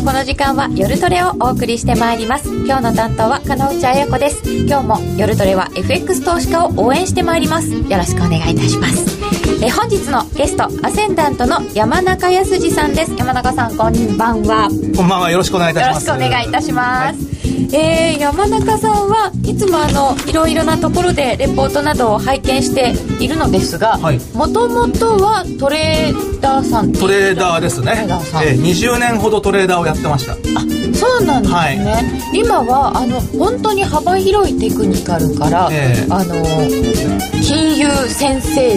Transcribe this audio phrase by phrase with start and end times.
[0.00, 2.48] のこの時間は夜トレをお送りしてまいります。
[2.48, 4.42] 今日の担当は金内彩子です。
[4.48, 7.70] 今日も夜トレは FX 投資家を応援してまいります。
[7.72, 9.18] よろしくお願いいたします。
[9.64, 13.14] え本日のゲストアセンダントの山中康二さんです。
[13.16, 14.68] 山中さんこんばんは。
[14.96, 15.30] こんばんは。
[15.30, 16.06] よろしくお願いいたします。
[16.06, 17.37] よろしくお願いいたします、はい
[17.72, 23.98] えー、山中さんはいつもあのいろいろなところでレポートなどを拝見しているのですが
[24.34, 26.92] もともとはトレーダーさん。
[26.92, 30.32] トレーダーですね、えー、20年ほどトレーダーをやってました。
[30.32, 30.36] あ
[30.94, 31.70] そうなんですね、は
[32.34, 36.34] い、今はあの本当に幅広いテクニカルから、えー、あの
[37.42, 38.76] 金融先生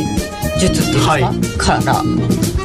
[0.60, 1.24] 術っていうか、はい、
[1.58, 2.04] から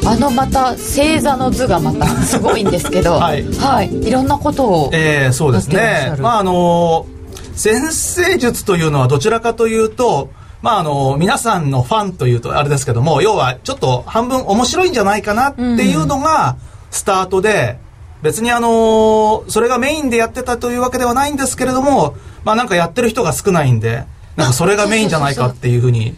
[0.07, 6.15] あのまた星座の図がまた すごいんですけどはい、はい、いろんなことをええー、そうですね。
[6.21, 7.07] まああの
[7.55, 10.31] 先生術というのはどちらかというと
[10.63, 16.57] まああの皆さんのファンというとあれですけども要はちょっと半分面白いんじゃないかなっていうのが
[16.91, 17.79] スタートで、
[18.23, 24.05] 別にあのそれがメインでやってたというわけではないんですけれどもまあなんかやってる人が少ないんで
[24.37, 26.17] なんかそれがメインじゃないかっていうふうに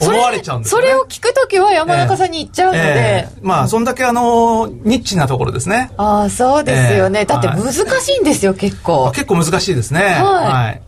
[0.00, 3.28] 思われちゃうんですよ、ね、それを聞くときは山中さんに言っちゃうので、えーえ。
[3.42, 5.90] ー、まあそんだけあのニッチなところですね。
[5.96, 9.10] ああそうですよね、えー、だって難しいんですよ、結構。
[9.12, 10.00] 結構難しいですね。
[10.00, 10.82] はい、はい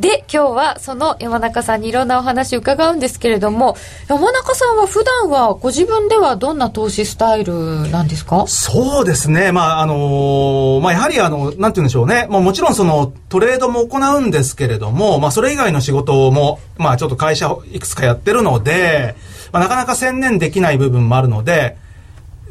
[0.00, 3.76] で、今日はその山中さんにいろんなお話伺うんですけれども、
[4.08, 8.46] 山中さんは普段はご自分ではどんな投資スタイルなんですか？
[8.46, 9.52] そうですね。
[9.52, 12.26] まあ、あのー、まあ、やはりあの、なんて言うんでしょうね。
[12.30, 19.16] まあ、もちろんそのトレードも行うんですけれども、まあ、それ以外の仕事も、まあ、ちょっと会社いくつかやってるので、
[19.52, 21.76] まあ、なかなか専念できない部分もあるので、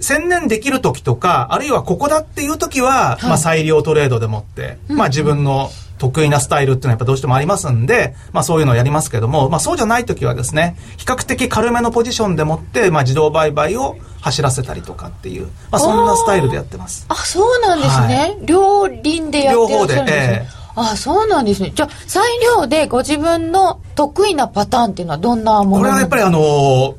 [0.02, 17.06] 専念できる時とか、あるいはここだっていう時は、はい、まあ、裁量トレードでもって、まあ、自分の、得意なスタイルっていうのはやっぱどうしてもありますんで、まあそういうのをやりますけども、まあそうじゃない時はですね、比較的軽めのポジションでもって、まあ自動売買を走らせたりとかっていう、まあそんなスタイルでやってます。
[17.10, 18.16] あ、そうなんですね。
[18.18, 20.46] はい、両輪でやってるんですね。
[20.50, 21.72] えーあそうなんですね。
[21.76, 26.96] じゃあ、裁量でご自分の得意なパターンっていうのはどんなものこれはやっぱりあのー、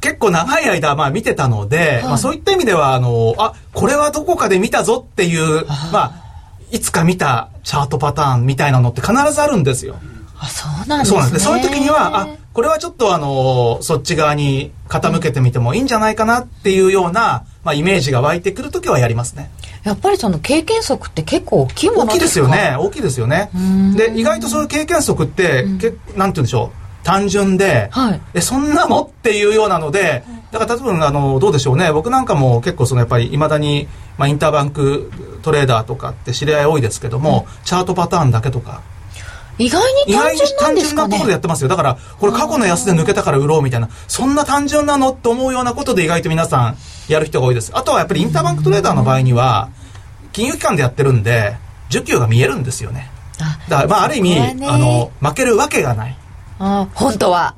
[0.00, 6.21] 結構長い間、まあ見てたので、はい、まあそういった意味では、あのー、あ、これはどこかで見たぞっていう、まあ、
[6.72, 9.96] いつか見たチャートパターンみたいなのって必ずあるんですよ。
[10.38, 11.14] あそうなんですね。
[11.14, 11.44] そうなんです。
[11.44, 19.50] そういう時には、あ、これはちょっとあの、そっち側に傾けてみてもいいんじゃないかなっていうような、まあ、イメージが湧いてくる時はやりますね。
[19.84, 22.76] やっぱりその経験則って結構大きいもの大きいですよね。
[22.78, 23.50] 大きいですよね。
[23.96, 26.81] で、意外とそういう経験則って、けなんて言うんでしょう。
[27.02, 31.92] 単純で、はい、えそんなのっていうようなのでだから多分あのどうでしょうね。
[31.92, 35.10] 僕なんかも結構そのやっぱりいまだに、まあ、インターバンク
[35.42, 38.82] トレーダーとかって知り合い多いですけども、うん、チャートパターンだけとか。
[39.58, 41.68] 意外に単純なんですか、ね、単純なところでやってますよ。
[41.68, 46.76] だからこれ過去の安で抜けたから売ろうみたいなそんな単純なのって思うようなことで意外と皆さん
[47.08, 47.70] やる人が多いです。
[47.74, 49.68] あとはやっぱりインターバンクトレーダーの場合には
[50.32, 51.56] 金融機関でやってるんで
[51.90, 53.10] 需給が見えるんですよね。
[53.68, 56.16] だからまあある意味、あの負けるわけがない
[56.58, 57.54] あ本当は。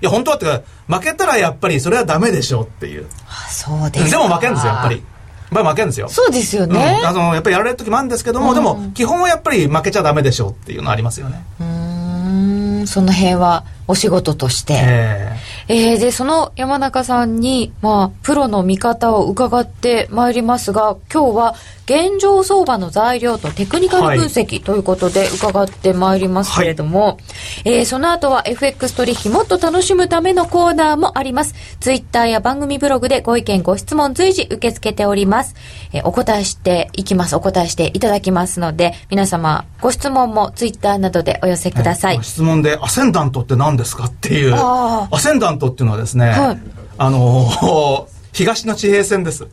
[0.00, 3.06] いや本当はってか負けたらやっぱりそれはダメでしょっていう。
[3.26, 4.96] あそうですでも負けるんですよやっぱり。
[4.96, 5.04] やっ
[5.50, 6.08] ぱり負けるんですよ。
[6.08, 11.42] そうですよね、うん、あのやっぱりやられる時もあるんですけども、うん、でも基本はやっぱり負けちゃダメでしょっていうのありますよね。
[11.60, 14.74] うんその辺はお仕事として。
[14.76, 21.54] えー、えー、で、その山中さんに、まあ、プロの見方を伺ってまいりますが、今日は
[21.88, 27.16] 現状相場の材料とテクニカル分析ということで伺ってまいりますけれども、はい、
[27.64, 31.54] えー、その後は FX 取引もっと楽しむためのコーナーもあります。
[31.80, 35.54] ツイッターや番組ブログでご意見ご質問随時受け付けております。
[35.94, 37.34] えー、お答えしていきます。
[37.36, 42.22] お答えしていただきますので、皆様ご質問もツイッターなどでお寄せください。
[42.22, 46.60] 質問でアセンダントって何ですかっていうアセンダントっていうのはですね、はい、
[46.98, 47.48] あの
[48.32, 49.46] 東の地平線です。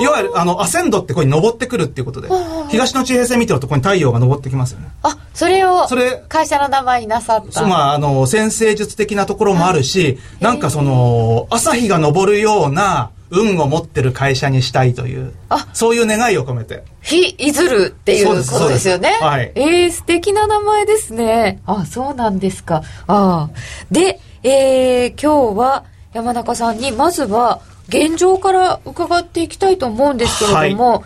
[0.00, 2.28] いわゆるあのアセンドってここに登ってくるっていうことで
[2.68, 4.90] 東の地平線見てるとここに太陽が昇ってきますよね。
[5.02, 7.66] あそれをそれ会社の名前になさった。
[7.66, 15.66] まああの先生術的なところもあるしなんかその朝日が昇るような運を持ってる会社にしたいというあ。
[15.72, 16.84] そういう願いを込めて。
[17.00, 19.18] 日いずるっていうことですよね。
[19.20, 19.52] はい。
[19.54, 21.60] えー、素敵な名前ですね。
[21.66, 22.82] あそうなんですか。
[23.06, 23.50] ああ
[23.90, 31.02] でえー、今日は山中さんにまずは現状から伺っていきたいと思うんですけれども、はい、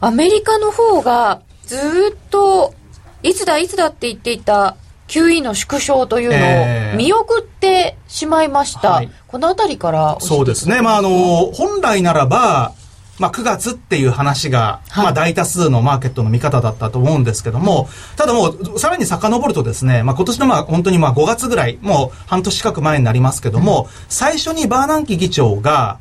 [0.00, 2.74] アメリカの方がずっと
[3.22, 4.76] いつだいつだって言っていた
[5.08, 8.80] QE の縮小というのを見送ってしまいました。
[8.80, 10.82] えーはい、このあたりからそうですね。
[10.82, 11.10] まあ、あの、
[11.52, 12.72] 本来ならば、
[13.18, 25.98] まあ、9月っていう話が、はい、まあ、大多数のマーケットの見方だったと思うんですけども、ただもう、さらに遡るとですね、まあ、今年のまあ、本当にまあ、5月ぐらい、もう半年近く前になりますけども、うん、最初にバーナンキ議長が、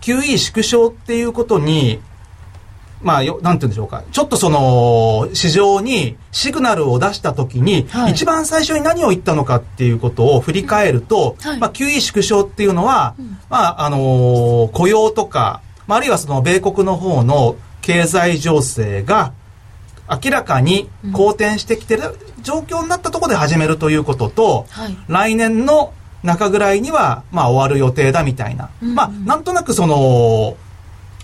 [0.00, 2.00] QE 縮小っていうことに、
[3.02, 4.02] まあ、よ、なんて言うんでしょうか。
[4.10, 19.32] ちょっとその、市場にシグナルを出したときに、はい、一番最初に何を言ったのかっていうことを振り返ると、はい、まあ、QE 縮小っていうのは、うん、まあ、あのー、雇用とか、まあ、あるいはその米国の方の経済情勢が
[20.10, 22.02] 明らかに好転してきてる
[22.42, 25.92] 状況になったところで始めるということと、はい、来年の
[26.22, 28.70] 中ぐらいには、まあ、終わる予定だみたいな。
[28.82, 30.56] うんうん、まあ、なんとなくその、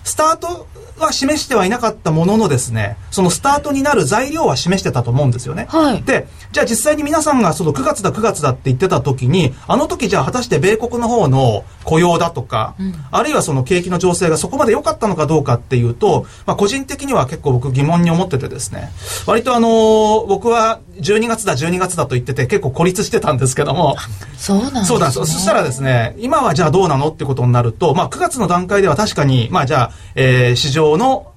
[0.04, 0.66] スタート
[0.98, 5.66] は示してはいなかったもののですね、そのスタートになる材料は示してたと思うんですよね。
[5.68, 18.90] はい、で、じゃあ実際に皆さんがその9月だ9月だって言ってた時に、あの時じゃあ果たして米国の方の雇用だとか、うん、あるいはその景気の情勢がそこまで良かったのかどうかっていうと、まあ個人的には結構僕疑問に思っててですね、
[19.26, 23.96] 割とあのー、僕は12月だ12月だと言ってて結構孤立してたんですけども、
[24.36, 25.18] そうなんです、ね、そうなんです。
[25.20, 31.34] そしたらですね、今はじゃあどうなのってことになると、まあ9月の段階では確かに、まあじゃあ、えー、市場の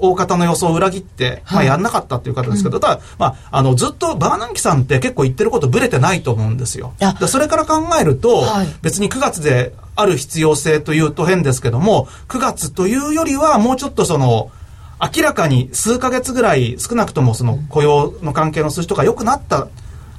[0.00, 6.94] 大方の予想を裏切って、まあ、やんなかったっていう方ですけど、はい、ただ、まあ、あの、ずっとバーナンキさんって結構言ってることブレてないと思うんですよ。
[7.28, 14.50] それから考えると、はい、別に9月である必要性というと変ですけども、9月というよりはもうちょっとその、
[15.00, 19.68] 明らかに数ヶ月ぐらい少なくともその雇用の関係の数字とか良くなった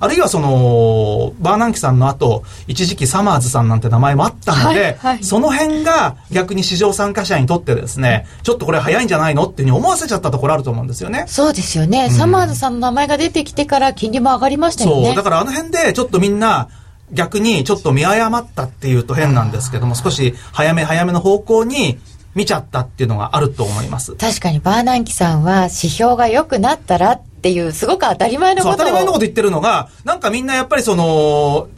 [0.05, 11.25] あるいはその、バーナンキさんの後、一時期サマーズさんなんて名前もあったので、はいはい、その辺が逆に市場参加者にとってですね、ちょっとこれ早いんじゃないのっていうふうに思わせちゃったところあると思うんですよね。
[11.27, 12.05] そうですよね。
[12.05, 15.07] うん、サマーズさんの名前が出てきてから金利も上がりましたよね。
[15.07, 16.69] そう、だからあの辺でちょっとみんな、
[17.11, 21.99] 逆にちょっと見誤ったっていうと変なんですけども、少し早め早めの方向に
[22.35, 24.15] 見ちゃったっていうのがあると思います。
[24.15, 31.69] 確かにバーナンキさんは指標が良くなったらっていう、すごく当たり前のこと当たり前のこと言ってるのが、なんかみんなやっぱりその、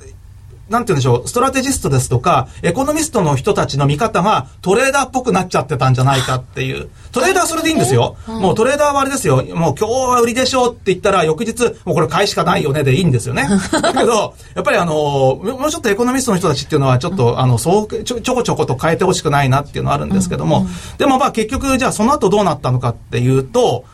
[0.70, 6.90] なんて言うんでしょう、ストラテジストですとか、エコノミストの人たちの見方がトレーダーっぽくなっちゃってたんじゃないかっていう。
[7.12, 8.18] トレーダーはそれでいいんですよ。
[8.28, 9.38] もうトレーダーはあれですよ。
[9.56, 13.48] もう今日は売りでしょうって言ったら、翌日、もうこれ買いしかないよねでいいんですよね。
[13.72, 20.68] だけど、やっぱりあの、もうちょっとエコノミストの人たちっていうのは、ちょっと、あの、そうちょ、ちょこちょこと変えてほしくないなっていうのはあるんですけども、
[20.98, 23.86] でもまあ結局、じゃあその後どうなったのかっていうと、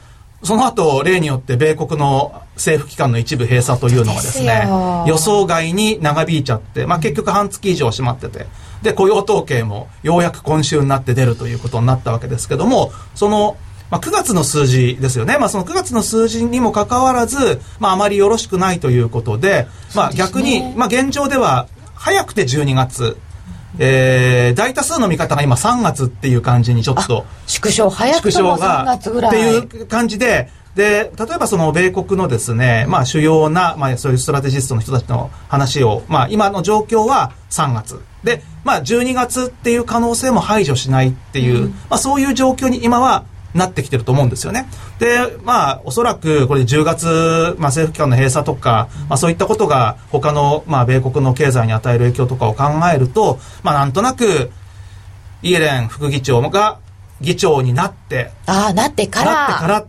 [0.44, 4.68] その後、例によって米国の政府機関の一部閉鎖というのがですね、
[5.07, 8.48] 予想外に長引いちゃって、まあ結局半月以上閉まってて、
[8.81, 13.57] で、雇用統計もようやく今週になって出るということになったわけですけども、その、
[13.90, 15.38] まあ、9月の数字ですよね。
[15.38, 23.18] まあ、その9月の数字にもかかわらず、まあ、あまりよろしくないということで、まあ、逆に、まあ、現状では、早くて12月、
[23.80, 27.25] えー、大多数の見方が今3月っていう感じにちょっと。
[27.48, 29.60] 縮小早くとも3月ぐらい。
[29.60, 38.02] っていう感じで、で、例えばその米国のですね、まあ主要な、まあそういうストラテジストの人たちの話を、まあ今の状況は3月。
[38.24, 44.68] で、まあ12月っていう可能性も排除しないっていう、うん、まあそういう状況に今はなってきてると思うんですよね。
[45.00, 54.52] で、まあ、おそらくこれ10月、まあ、政府機関の閉鎖とか、まあ、そういったことが他の、まあ、米国の経済に与える影響とかを考えると、まあ、なんとなく、
[55.42, 56.80] イエレン副議長が
[57.22, 59.86] 議長になって、ああ、なってから、なってから、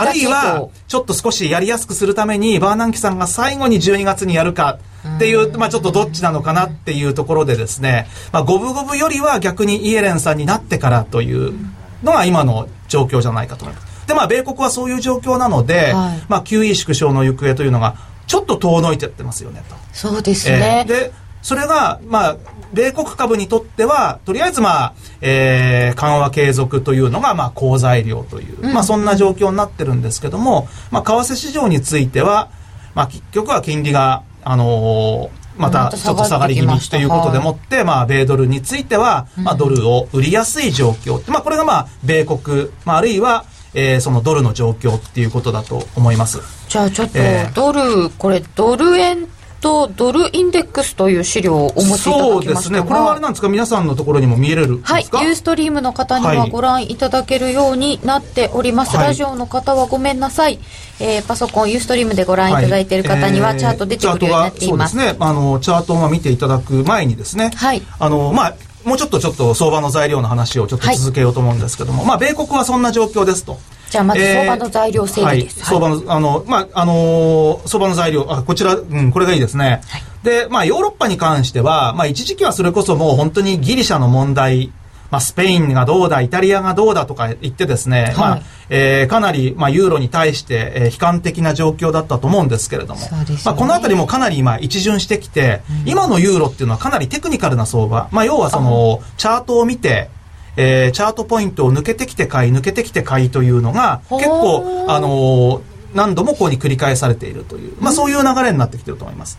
[0.00, 4.78] あるいは、ちょっと少しやりやすくするために、バーナンキさんが最後に12月にやるか
[5.16, 11.54] っていう、まあちょっとどっちなのかなっていうところでですね、まあ五分五分よりは逆にイエレンさんになってからという
[12.02, 14.06] のが今の状況じゃないかと思います。
[14.06, 19.76] で、まあ、米国はそういう状況なので、はい、まあ、QE 縮小の行方というのが、ちょっと遠のいてってますよね、と。
[19.92, 20.86] そうですね。
[20.88, 21.12] えー、で、
[21.42, 22.36] それが、まあ、
[22.72, 32.50] 米国株にとっては、とりあえずまあ、えー、緩和継続というのが、まあ、好材料という、うん、まあ、そんな状況になってるんですけども、まあ、為替市場については、
[32.94, 41.30] まあ、結局は金利が、あのーまたちょっと下がり気味ということでもって、まあ、米ドルについては、まあ、ドルを売りやすい状況。
[41.30, 46.40] まあ、これがまあ、米国、まあ、あるいは、えー、そのドルの状況っていうことだと思います。
[46.68, 47.18] じゃあちょっと、
[47.54, 49.26] ドル、これドル円
[49.60, 52.82] とドルインデックスという資料をお持ちいただきましたそうですね。
[52.82, 53.48] これはあれなんですか？
[53.48, 55.04] 皆さんのところにも見えれるはい。
[55.04, 58.96] ユーストリームの方にはご覧いただけるようになっております。
[58.96, 60.58] はい、ラジオの方はごめんなさい。
[61.00, 64.94] えー、パソコンユーストリームでご覧いただいている方には、チャート出てくるようになっています。
[64.96, 65.18] そうですね。
[65.20, 67.52] あの、チャートを見ていただく前にですね。
[67.54, 67.82] はい。
[67.98, 68.54] あの、まあ、
[68.88, 73.58] もうちょっとちょっと相場の材料の話をちょっと続けようと思うんですけども、はい、まあ、米国はそんな状況ですと。
[73.90, 75.60] じゃあまず相場の材料整理です。
[75.60, 79.82] えーはい、相場の、あの、まあ、あのー、相場の材料、あ、こちら、うん、これがいいですね。
[79.88, 84.72] はい、で、まあ、ヨーロッパに関しては、まあ、一時期はそれこそもう本当にギリシャの問題
[85.10, 93.08] まあ、スペインがどうだ、イタリアがどうだとか言ってですね、はい、まあ、えー、かなり、まあ、ユーロに対して、えー、悲観的な状況だったと思うんですけれども、ね、
[93.44, 100.10] まあ、このあたりもかなり今一巡してきて、うん、今のユーロっていうのはかなりテクニカルな相場、まあ、要はその、チャートを見て、
[100.56, 105.62] えー、チャートポイントを抜けてきて買い、抜けてきて買いというのが、結構、あのー、
[105.94, 109.38] 何度もここに繰り返されているという、まあ、そういう流れになってきてると思います。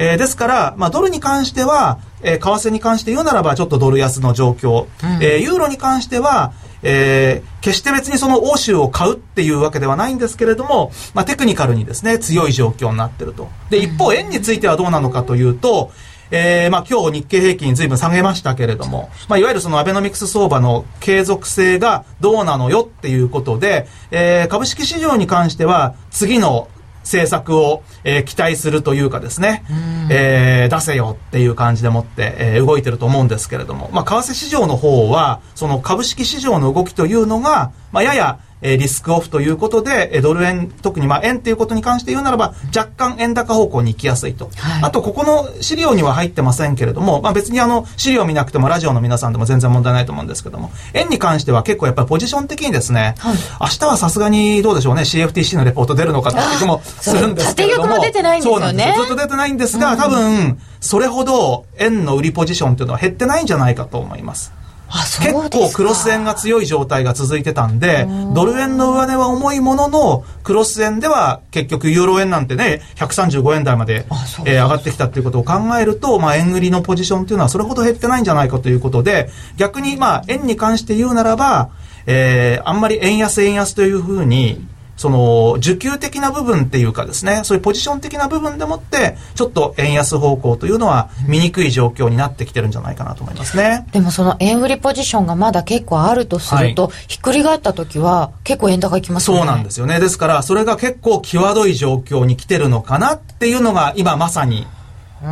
[0.00, 4.86] えー、ですから、まあ、ドルに関しては、えー、為替に関して言うならば、ちょっとドル安の状況。
[5.04, 13.50] うん、えー、ユーロに関しては、えー、決して別にその欧州を買うっていうわけではないんですけれども、まあ、テクニカルにですね、強い状況になってると。
[13.68, 15.92] で、一方、円についてはどうなのかというと、
[16.30, 26.68] えー、まあ今日日経平均ずいぶん下げましたけれども、まあいわゆるそのアベノミクス相場の継続性がどうなのよっていうことで、えー、株式市場に関しては次の
[27.00, 29.64] 政策を、えー、期待するというかですね、
[30.10, 44.50] えー、出せよっていう感じでもって、えー、動いてると思うんですけれども、まあ、為替市場の方は、その株式市場の動きというのが、まあ、やや、えー、リスクオフということで、えドル円、特にまあ円ということに関して言うならば、若干円高方向に行きやすいと。
[44.56, 57.96] はい、あと、ここの資料には入ってませんけれども、まあ別にあの、資料見なくてもラジオの皆さんでも全然問題ないと思うんですけども、円に関しては結構やっぱりポジション的にですね、はい、明日はさすがにどうでしょうね、CFTC のレポート出るのかって気もするんですけれども。
[57.96, 58.94] も出てないんですよね。
[58.96, 64.52] ずっと出てないんですが、多分、それほど円の売りポジションっていうのは減ってないんじゃないかと思います。
[64.90, 74.06] 結構クロス円が強い状態が続いてたんで、ドル円の上値は重いものの、クロス円では結局ユーロ円なんてね、135円台まで、
[74.44, 81.70] えー、上がってきたっていうことを考えると、まあ円売りのポジションっていうのはそれほど減ってないんじゃないかということで、逆にまあ円に関して言うならば、
[82.06, 84.66] えー、あんまり円安円安というふうに、
[85.00, 93.86] その、需給的な部分っていうかですね、そういうポジション的な部分でもって、ちょっと円安方向というのは見にくい状況になってきてるんじゃないかなと思いますね。
[93.92, 99.38] でもその円売りポジションがまだ結構あるとすると、はい、ひっくり返った時は結構円高いきますね。
[99.38, 100.00] そうなんですよね。
[100.00, 104.66] ですから、それが結構際どい状況に来てるのかなっていうのが今まさに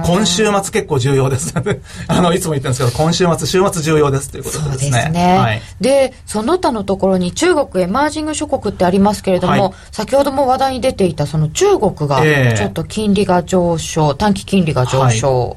[0.05, 1.55] 今週末結構重要です。
[2.09, 4.73] あの、いつも言ってるんですけど、今週末、週末重要ですということですね。
[4.73, 5.39] そうですね。
[5.39, 12.23] はい、で、その他のところに中国エマージング諸国ってありますけれども、はい、先ほども話題に出ていたその中国が、
[12.55, 15.57] ちょっと金利が上昇、えー、短期金利が上昇、はい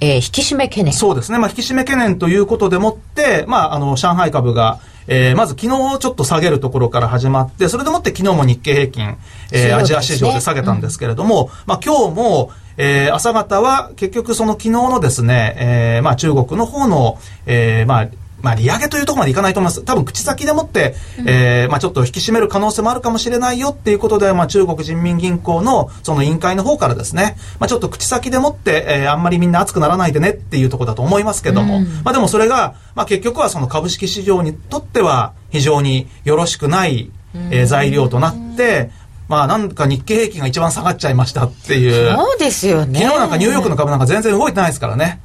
[0.00, 0.92] えー、引き締め懸念。
[0.94, 1.38] そうですね。
[1.38, 9.16] まあ、引き締め懸念ということでもって、まあ、あの、上海株が、えー、まず昨日ちょっと下げるところから始まって、それでもって昨日も日経平均、
[9.52, 12.50] えー、アジア市場で下げたんですけれども、うん、まあ今日も、
[12.82, 18.08] えー、朝方は結局その昨日のですね、えー、まあ中国の方の、えー、まあ
[18.42, 19.82] まあ、利上げというところまでいかないと思います。
[19.84, 37.10] 多分、口先でもって、うん、えー、まあ、ちょっと引き締める可能性もあるかもしれないよっていうことで、まあ、中国人民銀行の、その委員会の方からですね、まあ、ちょっと口先でもって、えー、あんまりみんな熱くならないでねっていうところだと思いますけども、うん、まあ、でもそれが、まあ、結局はその株式市場にとっては、非常によろしくない、
[37.50, 38.90] えー、材料となって、
[39.30, 42.16] まあなんか日経平均が一番下がっちゃいましたっていう。
[42.16, 42.98] そうですよね。
[42.98, 45.20] 昨日なんかニューヨークの株なんか全然動いてないですからね。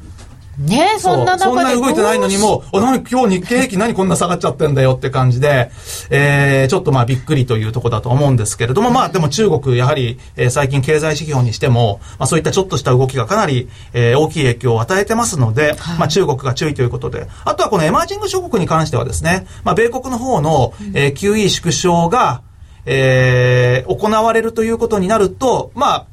[0.60, 5.72] ねそんなそんな動いてないのにも、お、なに今日日経平均何こんな下がっちゃってんだよって感じで、
[6.12, 22.44] えー、ちょっとまあびっくりというところだと思うんですけれども、まあでも中国、やはり、えー、最近経済指標にしても、まあそういったちょっとした動きがかなり、えー、大きい影響を与えてますので、はい、まあ中国が注意ということで、あとはこのエマージング諸国に関してはですね、まあ米国の方の、えー、QE 縮小が、
[22.86, 26.08] えー、行われるということになると、まあ、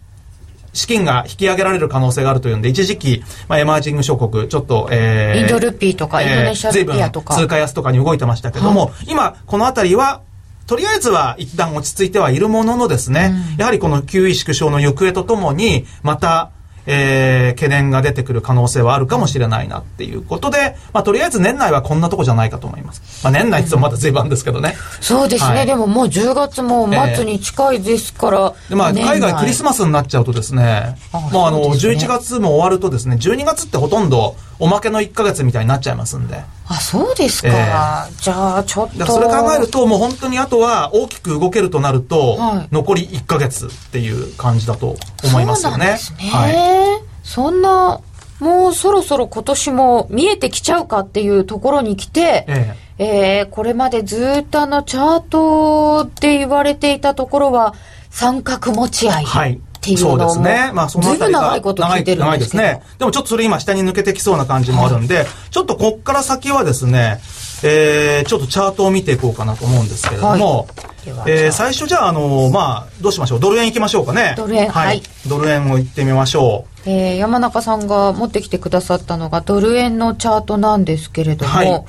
[0.72, 7.34] 資金が引き上げられる可能性があるというんで、一時期、まあ、エマージング諸国、ちょっと、えー、インドルピーとか、インドネシアルピアとか。
[7.34, 10.22] 通貨安とかに動いてましたけども、はい、今、このあたりは、
[10.66, 16.50] とりあえずは一旦落ち着いてはいるもののですね、うん、やはりこの QE 縮小の行方とともに、また、
[16.86, 23.24] えー、懸念が出てくる可能性はあるかもしれないなっていうことで、まあ、とりあえず年内はこんなとこじゃないかと思います。
[23.24, 24.74] まあ、年内ってまだ随分ですけどね。
[25.00, 28.38] そうですね、はい、でももう10月も末に近いですから。
[28.38, 36.42] えー、でまあ、海外クリスマスになっちゃうとですね、あもうあの、11月も終わるとですね、12月ってほとんどおまけの1か月みたいになっちゃいますんで。
[36.72, 37.48] あ、そうですか。
[37.48, 39.06] えー、じゃあ、ちょっと。
[39.06, 45.96] それ考えると、もう本当にあとは大きく動けるとなると、はい、残り1か月っていう感じだと思いますよね。
[45.98, 46.30] そうですね。
[46.30, 48.00] はいそんな、
[48.40, 53.06] もうそろそろ今年も見えてきちゃうかっていうところに来て、ええ
[53.38, 57.74] えー、これまでずっとあのチャートで言われていたところは
[58.10, 59.24] 三角持ち合い。
[59.24, 60.70] はいっていうのも、そうですね。
[60.72, 62.82] まあ、そのあたりが長いこと聞いてるんですですね。
[62.98, 67.20] でもちょっとそれ今下に抜けてきそうな感じもあるんで、はい、ちょっとこっから先はですね、
[67.64, 73.40] えー、ちょっとチャートを見ていこうかなと思うんですけれども、はい、えー、最初じゃあ、あのー、まあ、どうしましょう。
[73.40, 74.34] ドル円行きましょうかね。
[74.36, 75.02] ドル円、はい。
[75.28, 76.88] ドル円を行ってみましょう。
[76.88, 81.84] えー、山中さんが持ってきてくださったのがドル円のチャートなんですけれども、はい、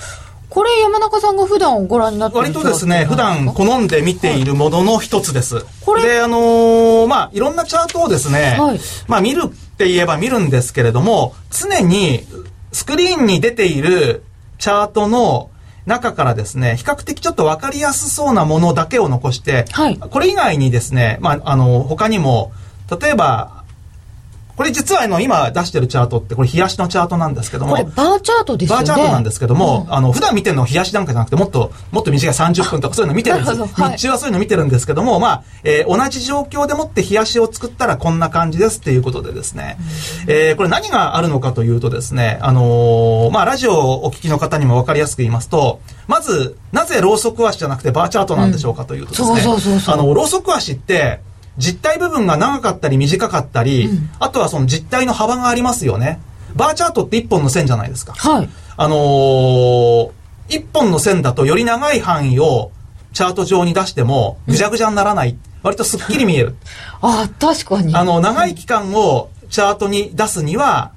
[0.53, 5.65] これ山中さんが普段ご覧になってる割とですね、普段好んで見ているものの一つです。
[5.81, 12.27] これで、あのー、まあ、いろんなチャートをですね、はい、まあ、見るって言えば見るんですけれども、常に
[12.71, 14.21] スクリーンに出ている
[14.59, 15.49] チャートの
[15.87, 22.51] 中からですね、比較的ちょっと分かりやすそうなものだけを残して、はい、これ以外にですね、まあ、あの、他にも、
[23.01, 23.62] 例えば、
[24.55, 27.71] これ実はあの今出してるチャートってこれ冷やしのチャートなんですけども。
[27.71, 28.85] これバーチャートですよね。
[28.85, 33.59] バーチャートなんですけども、うん、あの普段見てるの冷やしなんかじゃなくてもっと、もっと短い30分とかそういうの見てるんです。
[33.59, 39.77] はい、日中はそういうの見てるんですけども、まあ、えー、同じ状況でもって冷やしを作ったらこんな感じですっていうことでですね。
[40.27, 51.21] うん、えー、これ何があるのかというとですね、あのー、まあラジオをお聞きの方にもわかりやすく言いますと、まず、なぜローソク足じゃなくてバーチャートなんでしょうかというとですね、うん、そうそうそうあの、ローソク足って、
[51.57, 56.19] 実体部分が長かったり短かったり、うん、あとはその実体の幅がありますよね。
[56.55, 58.13] バーチャートって一本の線じゃないですか。
[58.13, 58.49] はい。
[58.75, 60.11] あのー、
[60.49, 62.71] 一本の線だとより長い範囲を
[63.13, 65.29] チャート上に出してもぐじゃぐじゃにならない。
[65.29, 66.55] うん、割とすっきり見える。
[67.01, 67.95] ああ、確かに。
[67.95, 70.91] あの、長い期間をチャートに出すには、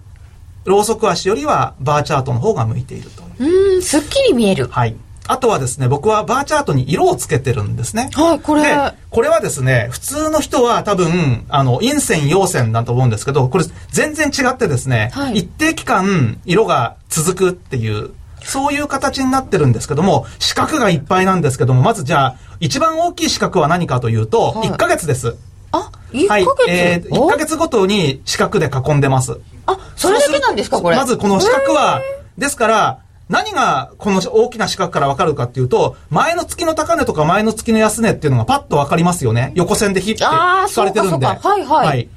[0.65, 3.23] ローソク足よりはバーチャートの方が向いていると。
[3.39, 4.69] うん、すっきり見える。
[4.69, 4.97] はい。
[5.29, 8.11] あとはですね、僕はバーチャートに色をつけてるんですね。
[8.13, 8.63] はい、これ。
[8.63, 8.77] で、
[9.11, 18.11] これはですね、普通の人は多分、あの、陰線、陽線だと思うんですけど、これ全然違ってですね、はい、一定期間色が続くっていう、
[18.43, 25.37] そういう形になってるんですけども、四角がいっぱいなんですけども、まずじゃあ、一番大きい四角は何かというと、はい、1ヶ月です。
[25.73, 29.39] あ、1ヶ月、はい、えー、1ヶ月ごとに四角で囲んでます。
[29.67, 30.97] あ、それだけなんですか、これ。
[30.97, 32.01] まずこの四角は、
[32.39, 39.53] ですから、何がこの大きな四角から分かるかっていうと、前の月の高値とか前の月の安値っていうのがパッと分かりますよね。
[39.57, 41.27] 横線で引って引かれてるんで。
[41.27, 41.87] はいはい。
[41.87, 42.09] はい。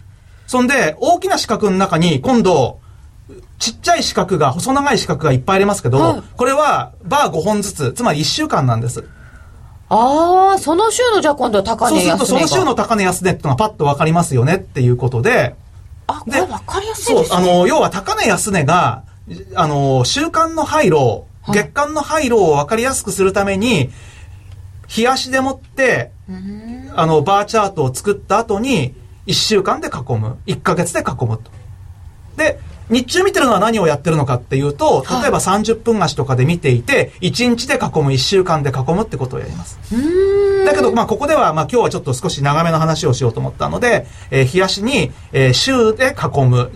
[0.45, 2.79] そんで、大きな四角の中に今度、
[3.57, 9.03] ちっちゃい四角が、細長い四角がいっぱいありますけど、はい、これはバー5本ずつ、つまり1週間なんです。
[9.89, 15.55] ああ、その週のじゃあ今度は高値安値そうするとその週の高値安値っていうのがパッと分かりますよねっていうことで、
[16.07, 17.35] あ、これ分かりやすいですね。
[17.35, 19.03] そう、あの、要は高値安値が、
[19.55, 23.89] あの、週間の廃炉、月間の廃炉を分かりやすくするために、
[24.95, 26.11] 冷やしでもって、
[26.95, 28.95] あの、バーチャートを作った後に、
[29.27, 30.37] 1週間で囲む。
[30.47, 31.51] 1ヶ月で囲むと。
[32.35, 39.79] で、日中見てるのは何をやってるのかっていうと、例えば30分足とかで見ていて、1日で囲む、1週間で囲むってことをやります。
[40.65, 46.71] だけど、まあ、ここでは、まあ、今日はちょっと少し長めの話をしようと思ったので、えー、冷やしに、えー、週で囲む、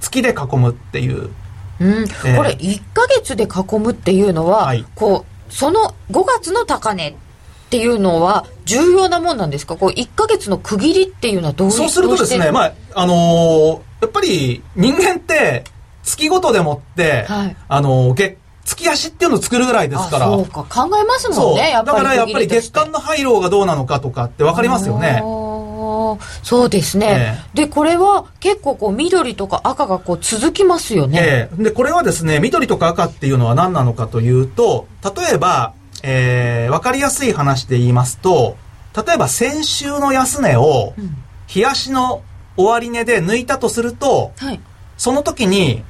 [0.00, 1.30] 月で囲むっていう
[1.80, 7.14] うん、これ1か月で囲むっていうのは、はい、こうその5月の高値っ
[7.70, 9.76] ていうのは重要なもんなんですか？
[9.76, 15.64] こう1か月の区切りっていうのはどうそうするとですね、まああのー、やっぱり人間って
[16.02, 20.26] 月ごとでもって、はい、あのー、月月足っていうのを作るぐらいですから。
[20.26, 25.20] そうか、考えますもんね、だからやっぱり月間の配慮がどうなのかとかって分かりますよね。
[26.42, 38.56] そうですね、えー、でこれは結構こう緑とか赤がこう続きますよね、えー、でこれはですね緑とか赤っていうのは何なのかというと例えば、えー、分かりやすい話で言いますと
[38.94, 40.92] 例えば先週の安値を、
[41.54, 42.22] 冷やしの
[42.58, 44.60] 終値で抜いたとすると、はい、
[44.98, 45.82] その時に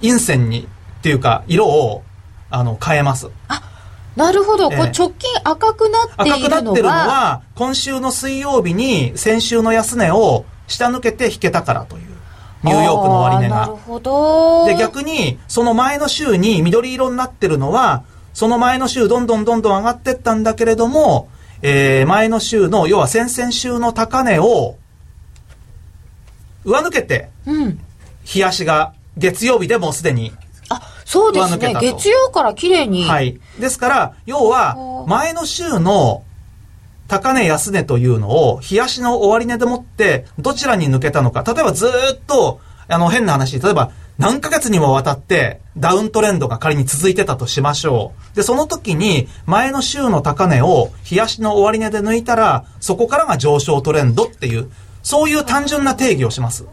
[0.00, 0.68] 陰線に
[1.00, 2.04] っていうか色を
[2.50, 3.28] あの変えます。
[3.48, 3.73] あ
[4.16, 12.14] なるほど、こう直近赤くなっているのは、赤くなってるのは、今週の水曜日に先週の安値を下抜けて引けたからという。
[12.64, 13.56] ニューヨークの終値が。
[13.56, 14.64] なるほど。
[14.66, 21.28] で、逆に、その前の週に緑色になってるのは、その前の週どんどんどんどん上がってったんだけれども、
[21.60, 24.76] えー、前の週の、要は先々週の高値を、
[26.64, 27.78] 上抜けて、うん。
[28.34, 30.32] 冷やしが月曜日でもすでに
[31.14, 31.74] そうですね。
[31.80, 33.04] 月曜から綺麗に。
[33.04, 33.38] はい。
[33.60, 36.24] ですから、要は、前の週の
[37.06, 41.44] 高値安値というのを、冷やしの終値でもって、どちらに抜けたのか。
[41.46, 48.36] 例えばずっと、あの、変な話、例えば、何ヶ月にもわたってダウントレンドが仮に続いてたとしましょう。
[48.36, 54.70] で、その時に前の週の高値を冷やしの終値で抜いたら、そこからが上昇トレンドっていう、
[55.02, 56.64] そういう単純な定義をします。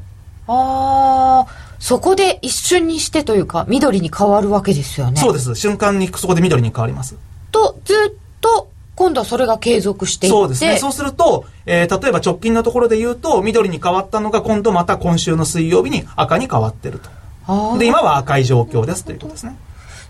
[0.47, 1.70] ああ。
[1.81, 5.19] そこで一瞬にしてというか、緑に変わるわけですよね。
[5.19, 5.55] そうです。
[5.55, 7.15] 瞬間にそこで緑に変わります。
[7.51, 10.77] と、ずっと、今度はそれが継続していってそうですね。
[10.77, 17.01] そうすると、えー、例えば直近のところで言うと、緑に変わったのが今度また今週の水曜日に赤に変わってる
[17.47, 17.79] と。
[17.79, 19.57] で、今は赤い状況ですということですね。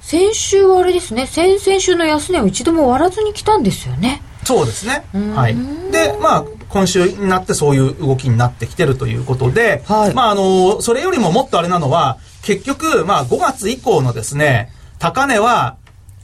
[0.01, 4.21] 先週はあれですね、先々週の安値を一度も割らずに来たんですよね。
[4.43, 5.05] そうですね。
[5.35, 5.55] はい。
[5.89, 15.77] で、まあ、今週になってそういう動きになってきてるということで、はい、まああの、それよりももっとあれなのは、結局、まあ5月以降のですね、高値は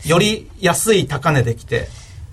[0.06, 1.90] より安い高値できて、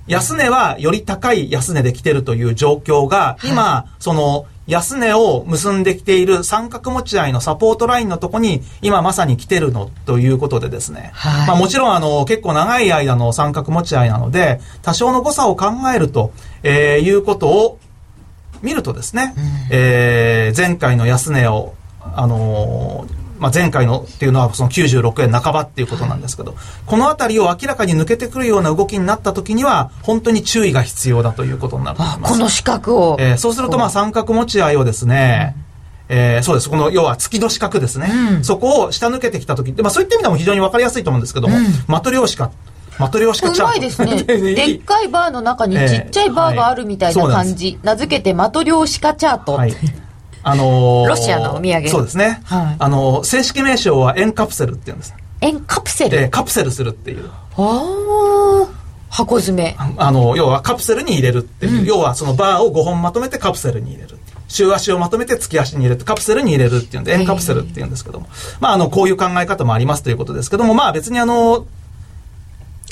[0.06, 11.10] 安値はより高い安値で来てるという状況が、今、はい、その、安値を結んできている三角持ち合いのサポートラインのとこに今まさに来てるのということでですね。
[11.12, 17.78] はい、まあもちろんあの結構長い間の三角持ち合いなので多少の誤差を考えると、えー、いうことを
[18.64, 26.54] 見るとですね、うん、えー、前回の安値をあのーまあ、前回のっていうのはその96円半ばっていうことなんですけど、
[26.86, 32.32] この辺りを明らかに抜けてくるような動きになった時には、本当に注意が必要だということになると思います。
[32.32, 33.16] この四角を。
[33.18, 35.56] えー、そうすると、まあ、三角持ち合いをですね、
[36.08, 36.70] えー、そうです。
[36.70, 38.10] この、要は月の四角ですね。
[38.36, 42.50] うん、そこを下抜けてきた時で、まあそういった意味でも非常にわかりやすいと思うんですけども、うん、マトリョーシカ。
[42.98, 43.68] マトリョーシカチャート。
[43.68, 44.22] うまいですね。
[44.54, 47.78] でっかいバーの中にちっちゃいバーがあるみたいな感じ。
[47.82, 49.54] 名付けてマトリョーシカチャート。
[49.54, 49.74] はい
[50.46, 51.88] あのー、ロシアのお土産。
[51.88, 52.42] そうですね。
[52.44, 55.14] はい、あのー、正式名称は円カプセルって言うんです。
[55.40, 56.18] 円カプセル？
[56.18, 57.30] えー、カプセルするっていう。
[57.56, 57.82] あ
[58.66, 58.66] あ。
[59.08, 59.76] 箱詰め。
[59.78, 61.80] あの、要はカプセルに入れるっていう。
[61.80, 64.18] うん、要はそのバーを5本まとめてカプセルに入れる。
[64.48, 68.28] 週足をまとめて月足に入れてカプセルに入れるっていうんで、円カプセルっていうんですけども。
[68.60, 71.66] まあ、あの、こういう考え方もありますということですけども、まあ別にあの、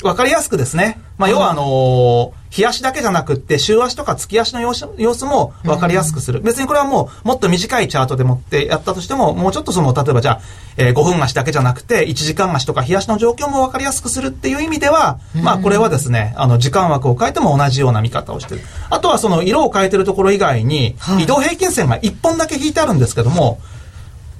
[0.01, 0.99] わかりやすくですね。
[1.17, 6.41] まあ、要はあのー、日足だけじゃなくって、週足とか月足の様子様子もわかりやすくする。
[6.41, 10.41] 別にこれはもう、もっと短いチャートでもってやったとしても、もうちょっとその、例えばじゃあ、
[10.77, 18.61] えー、5分足だけじゃなくて、1時間足とか日足の状況もわかりやすくするっていう意味では、まあ、これはですね、あの、時間枠を変えても同じような見方をしてる。
[18.89, 23.59] あとはその、色を変えてるところ以外に、移動平均線が1本だけ引いてあるんですけども、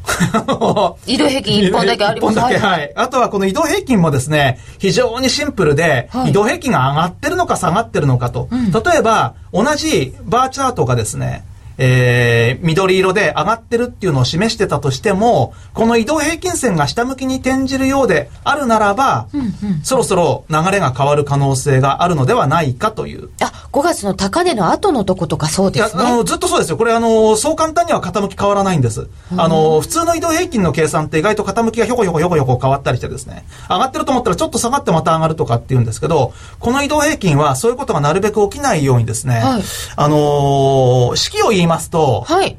[1.07, 2.39] 移動平均1本だけあります。
[2.39, 2.59] はい。
[2.59, 2.91] はい。
[2.95, 8.47] あとはこの移動平均もですね、非常にシンプルで、はい、移動平均が上がってるのか下がってるのかと。
[8.51, 11.45] うん、例えば、同じバーチャートがですね、
[11.77, 23.29] えー、緑色で上がってるっていうのを示してたとしても、この移動平均線が下向きに転じるようであるならば、うんうん、そろそろ流れが変わる可能性があるのではないかという。
[23.41, 26.03] あ、5月の高値の後のとことかそうですね。
[26.03, 26.77] あの、ずっとそうですよ。
[26.77, 29.07] これあの、そう簡単には傾き変わらないんです。
[29.35, 39.63] あの、普通の移動平均の計算って意外と傾きがひょこひょこひょこひょこ変わったりしてですね、上がってると思ったらちょっと下がってまた上がるとかっていうんですけど、この移動平均はそういうことがなるべく起きないようにですね、はい、
[39.95, 42.57] あのー、式を言いますと、はい。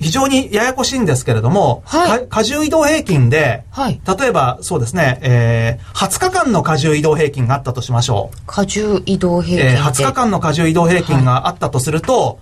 [0.00, 8.60] 非常にややこしいんですけれども、はい、荷重移動平均で、はい、例えばそうですね、えー、20日間の荷重移動平均があったとしましょう。
[8.60, 12.38] 荷重移動平均、えー、20日間の荷重移動平均があったとすると、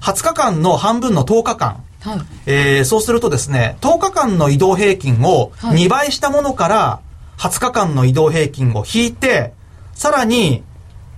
[0.00, 7.00] はい、20日間の半分の10日間、はい、えー、そうするとですね、10日間の移動平均を2倍したものから
[7.36, 9.52] 20日間の移動平均を引いて、
[9.92, 10.62] さらに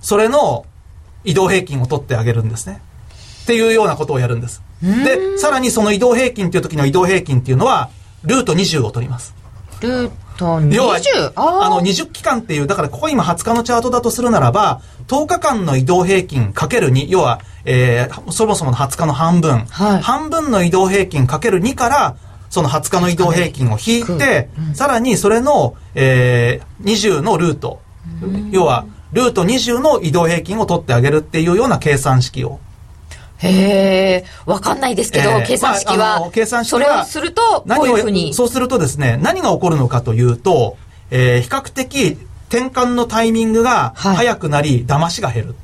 [0.01, 0.65] それの
[1.23, 2.81] 移動平均を取ってあげるんですね。
[3.43, 4.61] っていうようなことをやるんです。
[4.81, 7.89] で、さらにその移動平均っていう時の移動平均っていうのは、
[8.23, 9.33] ルート20を取ります。
[9.81, 10.73] ルート 20?
[10.73, 10.97] 要は、
[11.35, 22.15] あの、20期間っていう、だからここ今20日のチャートだとするならば、10日間の移動平均かける2、要は、えー、そもそもの20日の半分、はい、半分の移動平均かける2から、
[22.49, 27.81] その20日の移動平均を引いて、うん、さらにそれの、えー、20のルート、
[28.51, 32.59] 要は、ルート20の移動平均を取ってあげるっていうような計算式を
[33.43, 38.33] へえ、わかんないですけど、えー、計算式は、まあ、計算式は、それをすると、こういうふうに。
[38.33, 40.77] そうするとですね、何が起こるのかというと、
[41.09, 42.17] えー、比較的、
[42.49, 45.55] 転換のタイミングが早くなり、はい、騙しが減る。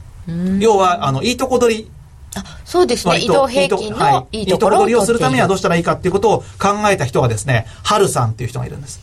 [0.60, 1.92] 要は、あの、いいとこ取り。
[2.36, 3.20] あそうですね。
[3.20, 9.02] 移動平均のいいところを取りをするためにはどうしたらいいかっていうことを考えた人がですね、ハルさんっていう人がいるんです。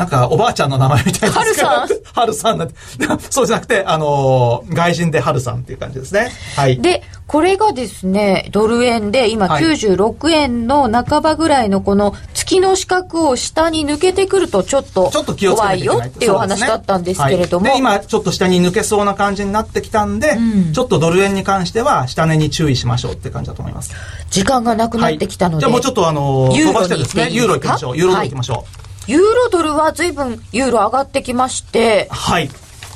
[0.00, 1.36] なんか、おばあちゃんの名前みたいな。
[1.36, 1.88] はるさん？
[2.18, 2.74] はるさんなんて。
[3.28, 6.32] そうじゃなくて、あのー、外人ではるさんっていう感じですね。
[6.56, 6.80] はい。
[6.80, 17.66] で、これがですね、ドル円で、今96円の半ばぐらいのこの月の四角を下に抜けてくるとちょっと怖いよっていうお話だったんですけれども。
[17.66, 23.92] ねはい、今、ちょっと下に抜けそうな感じになってきたんで、うん、ちょっとドル円に関しては下値に注意しましょうって感じだと思います。
[24.30, 25.54] 時間がなくなってきたので。
[25.56, 27.96] はい、じゃあもうちょっとあのー、飛ばしてですね、ユーロ行きましょう。
[27.98, 28.56] ユーロ行きましょう。
[28.56, 32.48] はいユーロドルは随分ユーロ上がってきまして、はい。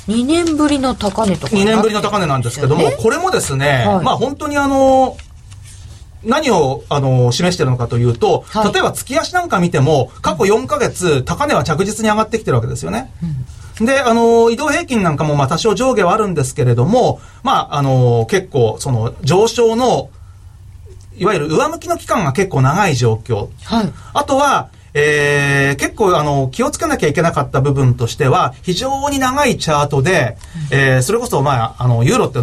[0.07, 5.17] 2年ぶりの高値とか、ね、2年ぶりの高値なんですけども、これもですね、はい、まあ本当にあの、
[6.23, 13.11] 何を、あの、示してるのかというと、はい、例えば月足なんか見ても、過去4ヶ月、高値は着実に上がってきてるわけですよね。
[13.79, 20.09] うん、で、あの、移動平均なんかも、まあ多少上下はあるんですけれども、まあ、あの、結構、その、上昇の、
[21.17, 23.49] いわゆる上向きの期間が結構長い状況。
[23.63, 30.37] はい、あとは、えー、結構あの気をつけなきゃいけなかった部分としては非常に長いチャートで、
[30.71, 32.39] えー、それこそまああのユーロって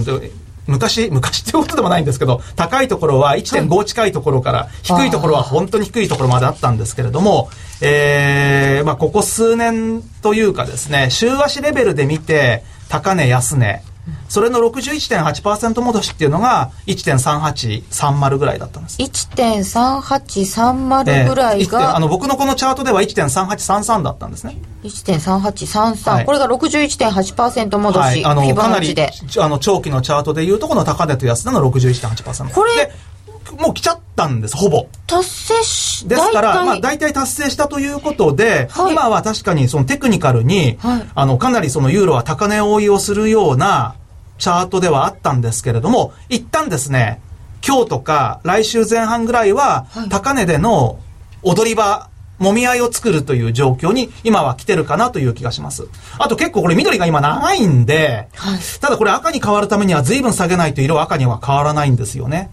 [0.66, 13.82] 昔、昔ってことでもないんですけど、高いところは1.5近いところから、低いところは本当に低いところまであったんですけれども、えー、まあ、ここ数年というかですね、週足レベルで見て、高値安値、
[14.28, 18.98] それの61.8%戻しっていうのが1.3830ぐらいだったんです。
[19.00, 24.58] 1.3830ぐらいが、えー、あの僕のこのチャートでは1.3833だったんですね。
[24.82, 28.96] 1.3833、はい、これが61.8%戻し、はい、あのかなり
[29.38, 32.52] あの長期のチャートでいうとこの高値と安値の61.8%。
[32.52, 32.90] これ
[33.58, 34.86] もう来ちゃったんです、ほぼ。
[35.06, 43.94] 達成し、ですから、まあ、大体達成したということで、はい、今は確かにそのテクニカルに、はい、あの、かなりそのユーロは高値追いをするような
[44.38, 47.20] チャートではあったんですけれども、一旦ですね、
[47.66, 50.98] 今日とか来週前半ぐらいは、高値での
[51.42, 55.86] 踊り場、もみ合いを作るという状況に今は来てるかなという気がします。
[56.18, 62.50] あと結構これ緑が今長いんで、はい、ただこれ赤に変わるためには随分下げないと色赤には変わらないんですよね。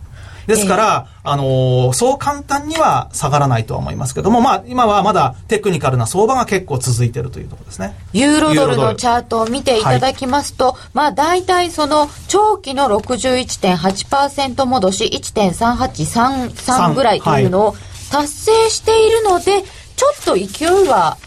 [0.49, 7.95] ですから、えー、あのー、そう簡単には下がらないとは思いますけども、まあ、今はまだテクニカルな相場が結構続いているというところですね。
[8.13, 17.75] ユーロドルのチャートを見ていただきますと、はい、まあ、大体その、長期の61.8%戻し1.3833ぐらいというのを
[18.11, 19.63] 達成しているので、
[19.95, 21.17] ちょっと勢いは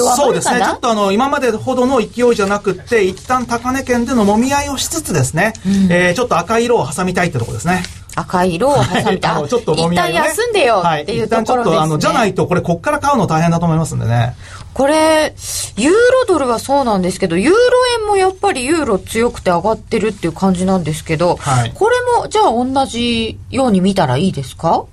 [0.00, 0.60] そうですね。
[0.60, 7.82] ちょっとあの、今までほどの勢いじゃなくて、一旦高値圏でのもみ合いをしつつですね、うん、えー、ちょっと赤い色を挟みたいってところですね。
[8.14, 14.36] 赤い色を挟みた、はい、ちょっと、ね、一旦休んでよっていうところです、ね、はい、一旦ちょっとあのじゃないとこれこっから買うの大変だと思いますんでね。
[14.74, 15.34] これ
[15.76, 17.58] ユーロドルはそうなんですけどユーロ
[18.00, 24.86] 円もやっぱりユーロ強くて上がってるっていう感じなんですけど、はい、これもじゃあ同じように見たらいいですか？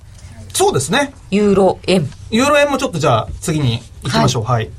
[0.53, 1.13] そうですね。
[1.31, 2.09] ユーロ円。
[2.31, 4.43] ユーロ円もちょっとじゃあ次に行きましょう。
[4.43, 4.69] はい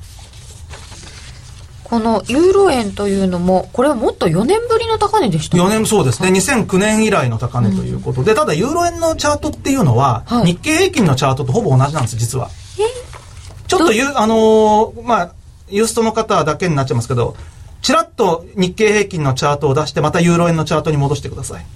[1.90, 12.48] このユーロ円というのも、これはもっと4年ぶりの高値でした、ね、4年そうですね、2009年以来の高値ということで、うん、ただユーロ円のチャートっていうのは、はい、日経平均のチャートとほぼ同じなんです、実は。
[13.66, 15.32] ちょっとゆ、あのー、まあ、
[15.68, 17.36] ユーストの方だけになっちゃいますけど、
[17.82, 21.66] ちらっと日経平均のチャートを出して、またユーロ円のチャートに戻してください。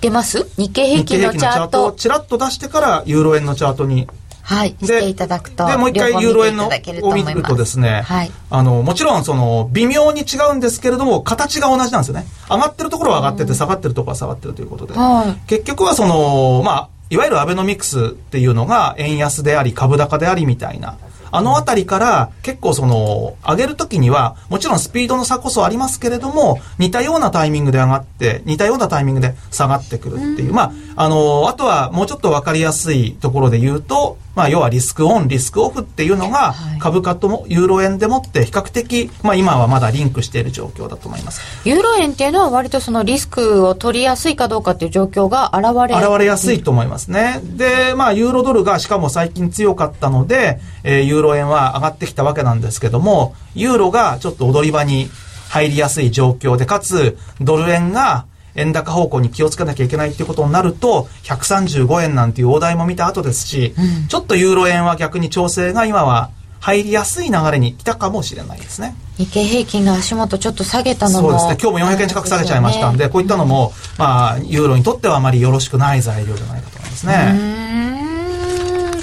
[0.00, 0.48] 出ます？
[0.56, 1.86] 日経平均のチャート。
[1.86, 4.08] をちらっと出してから、ユーロ円のチャートに
[4.46, 5.66] はい、していただくと。
[5.66, 12.26] で、もう一回ユーロ円のを見るとですね、はい、あの、もちろんその、微妙に違うんですけれども、形が同じなんですよね。
[12.48, 14.94] 上がってるところは上がってて、下がってるところは下がってるということで。
[14.94, 20.96] はい、結局はその、まあ、いわゆるアベノミクスっていうのが円安であり株高でありみたいな
[21.30, 30.54] あのあたりから結構その、上げるときには、もちろんスピードの差こそありますけれども、似たようなタイミングで上がって、似たようなタイミングで下がってくるっていう。
[30.54, 41.40] まあ、あの、あとはもうちょっとわかりやすいところで言うと、まあ、要はリスクオン、リスクオフっていうのが、株価ともユーロ円でもって比較的、まあ、今はまだリンクしている状況だと思います。
[41.66, 47.40] ユーロ円っていうのは割とそのリスクを取りやすいかどうかっていう状況が現れ現れやすいと思いますね。
[47.42, 55.08] で、まあ、ユーロドルがしかも最近強かったので、えー、ユーロ円は上がってきたわけなんですけども、ユーロがちょっと踊り場に
[55.48, 68.96] 入りやすい状況で、かつ、ドル円が円高方向に気をつけなきゃいけないっていうことになると、135円なんていう大台も見た後ですし、うん、ちょっとユーロ円は逆に調整が今は入りやすい流れに来たかもしれないですね。
[69.18, 71.70] 日経平均が足元ちょっと下げたのもそうですね。
[71.70, 77.96] 今日も400円近く下げちゃいましたんで、でね、こういったのも、まあ、ユーロにとってはあまりよろしくない材料じゃないかと思いますね。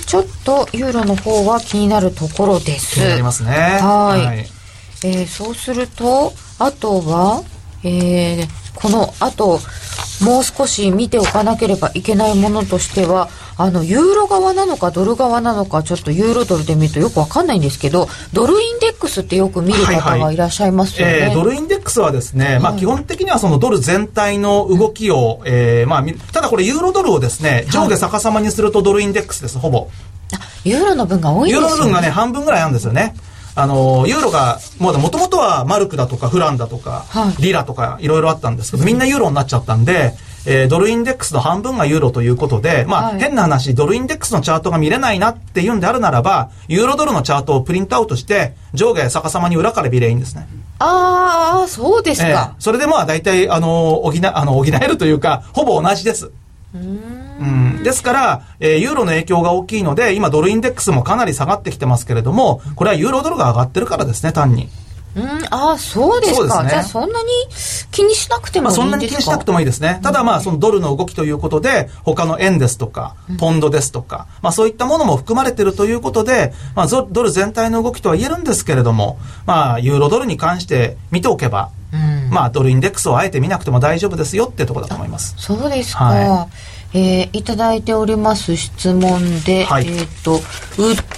[0.05, 2.95] ちょっとユーロの方は気になるところです。
[2.95, 3.49] 気になりますね。
[3.51, 4.25] はい。
[4.25, 4.39] はい、
[5.03, 7.43] えー、そうすると、あとは、
[7.83, 9.59] えー、この後、
[10.21, 21.11] もう少し見ておかなければいけないものとしては、あの、ユーロ側なのかドル側なのか、ちょっとユーロドルで見るとよくわかんないんですけど、ドルインデックスってよく見る方がいらっしゃいますよね。
[21.13, 29.89] はいはい、えー、ドルインデックスはですね、はい、まあ基本的にはそのドル全体の動きを、えー、まあ、ただこれユーロドルをですね、上下逆さまにするとドルインデックスです、ほぼ。
[30.33, 31.67] あ、ユーロの分が多いんですね。
[31.67, 33.15] ユーロの分がね、半分ぐらいあるんですよね。
[33.55, 40.13] あの、ユーロが、もともとはマルクだとかフランだとか、はい、リラとかいろいろあったんですけど、みんなユーロになっちゃったんで、
[40.45, 50.47] えー、ドルインデックスの半分がユーロということで、まあ、はい、変な話、ドルインデックスのチャートが見れないなっていうんであるならば、ユーロドルのチャートをプリントアウトして、上下逆さまに裏から見ればいいんですね。
[50.79, 52.27] ああ、そうですか。
[52.27, 56.31] えー、それでまあ、大体、あの、補、あの、補えるというか、ほぼ同じです。
[56.75, 57.45] うんう
[57.79, 64.69] ん、ですから、えー、ユーロの影響が大きいので、今ドルインデックスもかなり下がってきてますけれども、これはユーロドルが上がってるからですね、単に。
[65.15, 66.57] うん、ああ、そうですか。
[66.57, 67.29] すね、じゃあそんなに
[67.91, 69.99] 気にしなくてもいいんですか、まあ、そんなに気にしなくてもいいですね。
[70.01, 81.69] ただまあ、そのドルの動きということで、他の円ですとか、ポンドですとか、まあそういったものも含まれているということで、まあドル全体の動きとは言えるんですけれども、まあユーロドルに関して見ておけば、
[82.31, 85.35] まあ、ドルインデックスをあえて見なくても大丈夫ですよっていうところだと思います。
[85.37, 86.05] そうですか。
[86.05, 86.49] はい、
[86.93, 90.41] えー、いただいております質問で、はい、えっ、と、ウッ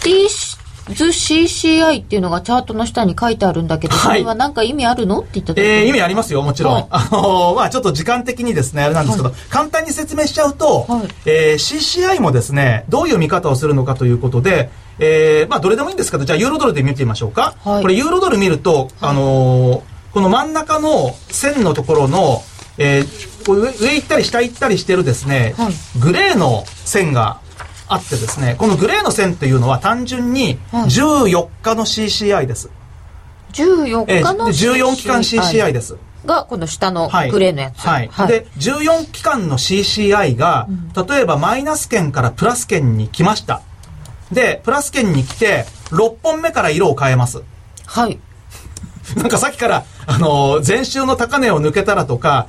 [0.03, 0.55] ディ
[0.93, 6.73] ズ CCI っていうのがチャートの下に書いてあるんだけど、それは何か意味あるのって言った時えー、意味ありますよ、もちろん。
[6.73, 17.55] はい、あのー、まあちょっと時間的にですね、あれなんですけど、はい、簡単に説明しちゃうと、はい、えー、CCI もですね、どういう見方をするのかということで、えー、まあどれでもいいんですけど、じゃあユーロドルで見てみましょうか。
[17.63, 19.81] はい、これユーロドル見ると、あのー、
[20.13, 22.41] この真ん中の線のところの、
[22.77, 25.55] えー、上上行ったり下行ったりしてるですね、
[25.99, 27.39] グレーの線が
[27.87, 32.69] あってですね、このグレーの線っていうのは単純に14日の CCI です。
[33.53, 35.95] 14日の CCI、14期間 CCI です。
[36.25, 37.79] が、この下のグレーのやつ。
[37.79, 38.09] はい。
[38.11, 40.67] はい、で、14期間の CCI が、
[41.07, 43.61] 例えばマイナス圏からプラス圏に来ました。
[44.31, 47.43] で、プラス圏に来て、6本目から色を変えます。
[47.85, 48.19] はい。
[49.15, 52.47] なんかさっきから、あのー、前週の高値を抜けたらとか、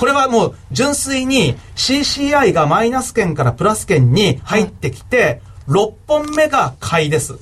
[0.00, 7.36] これはもう純粋に CCI がマイナス圏からプラス圏に入ってきて、6本目が買いです。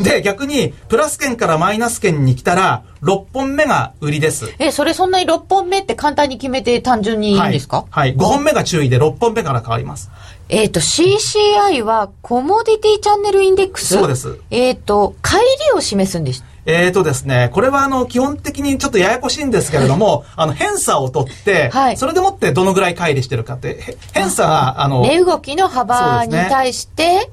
[0.00, 4.50] で、逆に、プラス圏からマイナス圏に来たら、6本目が売りです。
[4.58, 7.84] え、それそんなに6本目って簡単に決めて単純にいいんですか？
[7.90, 10.10] はい、はい、5本目が注意で6本目から変わります。
[10.48, 13.94] えっ、ー、と、CCI はコモディティチャンネルインデックス？
[13.94, 14.38] そうです。
[14.50, 15.40] えっ、ー、と、帰り
[15.74, 16.42] を示すんです。
[16.68, 27.30] えーとですね、これはあの、基本的にちょっとややこしいんですけれども、あの、偏差を取って、はい、それでもってどのぐらい乖離してるかって、偏差が、あの、値動きの幅に対して、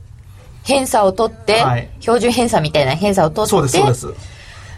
[0.64, 3.50] 偏差を取って、はい、標準偏差みたいな偏差を取って。
[3.50, 4.34] そうです、そうです。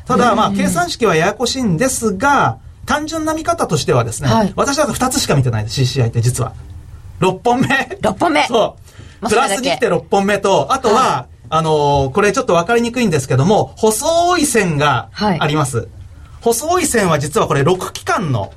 [0.05, 6.53] ただ、まあ、計算式はややこしいんですが、単純な見方としてはですね、はい、私だと2つしか見てないです、CCI って実は。
[7.19, 7.67] 6本目。
[7.67, 8.45] 6本目。
[8.45, 8.77] そ
[9.21, 9.27] う。
[9.27, 15.77] プラスに来て6本目と、あとは、あのー、これちょっと分かりにくいんですけども、細い線があります。
[15.77, 15.87] はい、
[16.41, 18.51] 細い線は実はこれ6期間の、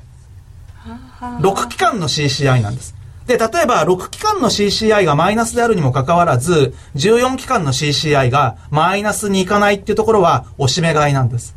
[1.41, 2.95] 6期間の CCI なんです。
[3.29, 11.55] で、例えば6期間の CCI がマイナスであるにもかかわらず、14期間の CCI がマイナスにいかないっていうところは、おしめ買いなんです。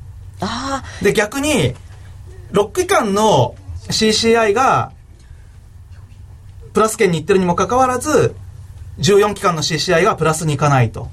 [1.00, 1.74] で、逆に、
[2.52, 3.54] 6期間の
[3.88, 4.92] CCI が、
[6.74, 8.34] プラス圏に行ってるにもかかわらず、
[8.98, 11.08] 14期間の CCI がプラスにいかないと。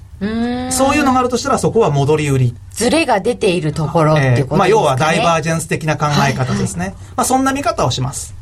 [0.71, 2.55] そういうのがあるとしたらそこは戻り売り。
[2.71, 4.47] ズレが出ているところってことですね。
[4.51, 6.79] えー、まあ要はダイバージェンス的な考え方ですね。
[6.79, 8.39] はいはい、まあそんな見方をします。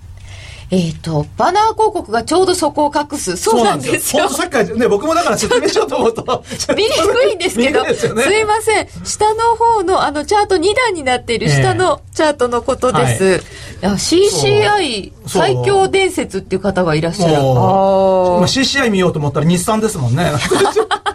[0.70, 3.38] えっ、ー、と、バナー広告がちょうどそこを隠す。
[3.38, 4.28] そうなんですよ。
[4.28, 6.44] さっきからね、僕もだから説明しようと思うと。
[6.76, 8.88] 見にくいんですけど、すね、すいません。
[9.06, 13.26] 下の方のあのチャート2段になっている下のチャートのことです。
[13.82, 17.34] えーはい、CCI 最強伝説っていう方がいらっしゃる。
[17.34, 20.32] 今 CCI 見ようと思ったら日産ですもんね。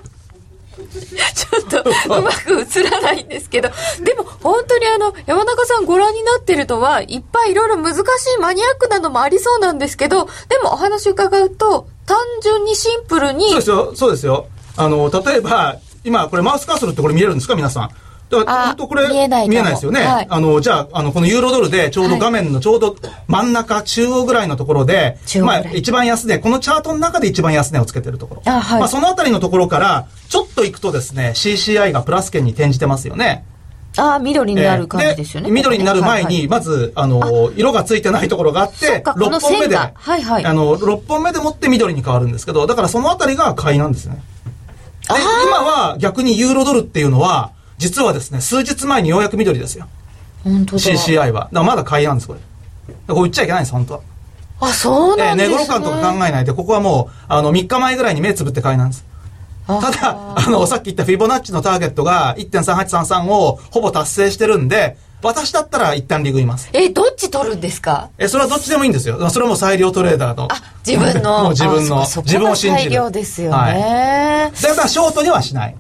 [1.35, 3.71] ちょっとうまく映らないんですけど、
[4.03, 8.05] でも本当にあの、山中さんご覧になってるとは、いっぱいいろいろ難しい
[8.41, 13.49] マニアックなのもありそうなんですけど、でもお話伺うと、単純にシンプルに。
[13.51, 14.47] そうですよ、そうですよ。
[14.77, 17.55] あの、例えば、今これマウスカーソルってこれ見えるんですか？
[17.55, 17.91] 皆さん。
[18.39, 22.97] だから本当これ見えない見えないですよね、はい、あのじゃああのこのユーロドルでちょうど画面のちょうど
[23.29, 28.43] 真ん中中央ぐらいのところで、まあ、一番安値このチャートの中で一番安値をつけてるところ。
[28.47, 33.45] あ、はい、まあ、そのあたりのところからちょっといくとですね CCI がプラス圏に転じてますよね。
[33.99, 35.51] ああ、緑になる感じですよね。
[35.51, 40.45] 緑になる前に、まず、あの、色がついてないところがあって、6本目で、はいはい。
[40.47, 44.23] あの、6本目でもって緑に変わるんですけど、だからそのあたりが買いなんですね。
[45.09, 45.15] で、
[45.47, 47.51] 今は逆にユーロドルっていうのは、
[47.83, 49.89] 実はですね、数日前にようやく緑ですよ。
[50.45, 50.83] 本当だ。
[50.83, 51.41] CCI は。
[51.41, 52.41] だからまだ買いなんです、これ。
[53.09, 54.01] これ売っちゃいけないんです、本当は。
[54.61, 55.57] あ、そうなんですね。
[55.61, 59.05] えー、感とか考えないで、ここはもう、あの、3日前ぐらいに目つぶって買いなんです。
[59.67, 66.69] ただ、あの、さっき言ったフィボナッチのターゲットが1.3833をほぼ達成してるんで、私だったら一旦リグいます。
[66.73, 68.09] え、どっち取るんですか？
[68.19, 69.31] え、それはどっちでもいいんですよ。
[69.31, 70.49] それも裁量トレーダーの。
[70.51, 71.43] あ、自分の。
[71.45, 72.05] もう自分の。
[72.05, 72.91] 自分を信じる。
[72.91, 74.51] 裁量ですよね。
[74.53, 74.63] はい。
[74.63, 75.77] だからショートにはしない。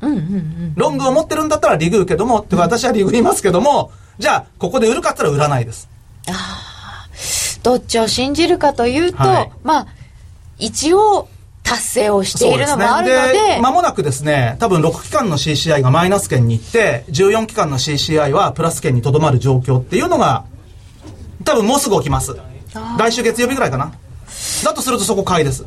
[0.00, 5.88] うんうんうん、ロングを持ってるんだったらリグうけども、って私はリグいますけども、じゃあ、ここで売るかったら売らないです。
[6.28, 7.08] ああ、
[7.62, 9.86] どっちを信じるかというと、はい、まあ、
[10.58, 11.28] 一応、
[11.66, 13.32] 達成をしているのもあるので。
[13.32, 20.44] で間もなくですね、多分6期間の CCI がマイナス圏に行って、14期間の CCI はプラス圏にとどまる状況っていうのが、
[21.44, 22.36] 多分もうすぐ起きます。
[22.98, 23.92] 来週月曜日ぐらいかな。
[24.64, 25.66] だとするとそこ買いです。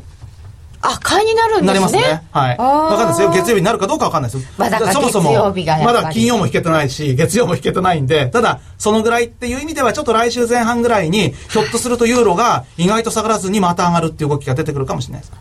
[0.82, 1.66] あ、買いになるんですね。
[1.66, 2.22] なりますね。
[2.32, 2.56] はい。
[2.56, 3.30] わかんないですよ。
[3.30, 4.48] 月曜日になるかどうかわかんないですよ。
[4.56, 5.52] まだそもそも、
[5.84, 15.32] まだ金曜も引けてないし、月曜も引けてないんで、ただ、そのぐらいっていう意味では、ちょっと来週前半ぐらいに、ひょっとするとユーロが意外と下がらずにまた上がるっていう動きが出てくるかもしれないです。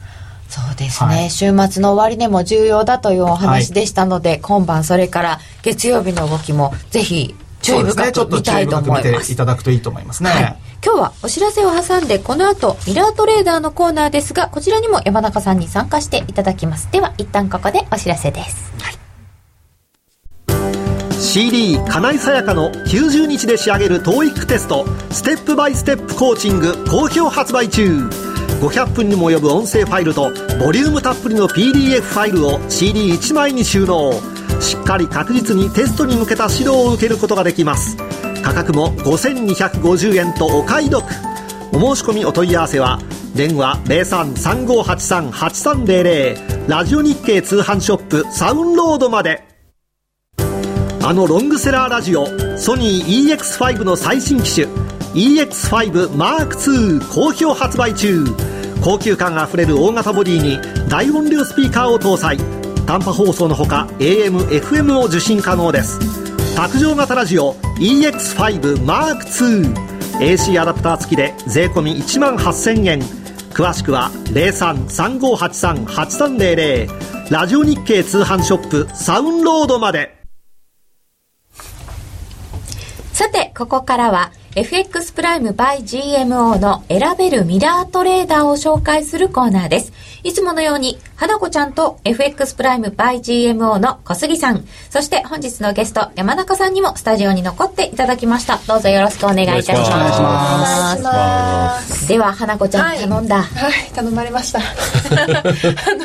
[0.50, 9.04] そうですね、はい、週末の終値も重要だというお話でしたので、はい、今晩それから月曜日の動きもぜひ注意深く見たいと思います。
[9.04, 10.30] ね、見ていただくといいと思いますね。
[10.32, 16.90] はい、今日はお知らせを挟んで、この後、ミラートレーダーのコーナーですが、こちらにも山中さんに参加していただきます。
[16.92, 18.72] では、一旦ここでお知らせです。
[18.82, 19.00] はい
[21.20, 28.08] CD 金井さやかの90日で仕上げる TOEIC テストステップバイステップコーチング好評発売中
[28.62, 34.14] 500分にも及ぶ音声ファイルとボリュームたっぷりの PDF ファイルを CD1 枚に収納
[34.62, 37.98] しっかり確実にテストに向けた指導を受けることができます
[38.42, 41.04] 価格も5250円とお買い得。
[41.72, 43.00] お申し込みお問い合わせは
[43.36, 49.44] 電話0335838300ラジオ日経通販ショップサウンロードまで。
[51.02, 52.28] あのロングセラーラジオ
[52.58, 54.68] ソニー EX5 の最新機種
[55.14, 58.26] EX5M2 好評発売中。
[58.84, 60.58] 高級感あふれる大型ボディに
[60.90, 62.38] 大音量スピーカーを搭載。
[62.86, 66.29] 短波放送のほか AM、FM を受信可能です。
[66.60, 69.74] 卓上型ラジオ EX5M2
[70.20, 73.00] AC アダプター付きで税込1万8000円。
[73.54, 80.19] 詳しくは0335838300ラジオ日経通販ショップサウンロードまで。
[83.20, 89.92] さて、ここからは FX プライム by GMO の選べるミラートレーダーを紹介するコーナーです。
[90.24, 98.58] いつものように、花子ちゃんと FX プライム by GMO の小杉さん、そして本日のゲスト山中さんにもスタジオに残っていただきました。
[98.66, 99.92] どうぞよろしくお願いいたします。
[99.92, 102.08] お願いします。
[102.08, 103.42] では、花子ちゃん、はい、頼んだ。
[103.44, 104.60] はい、頼まれました。
[104.64, 104.64] あ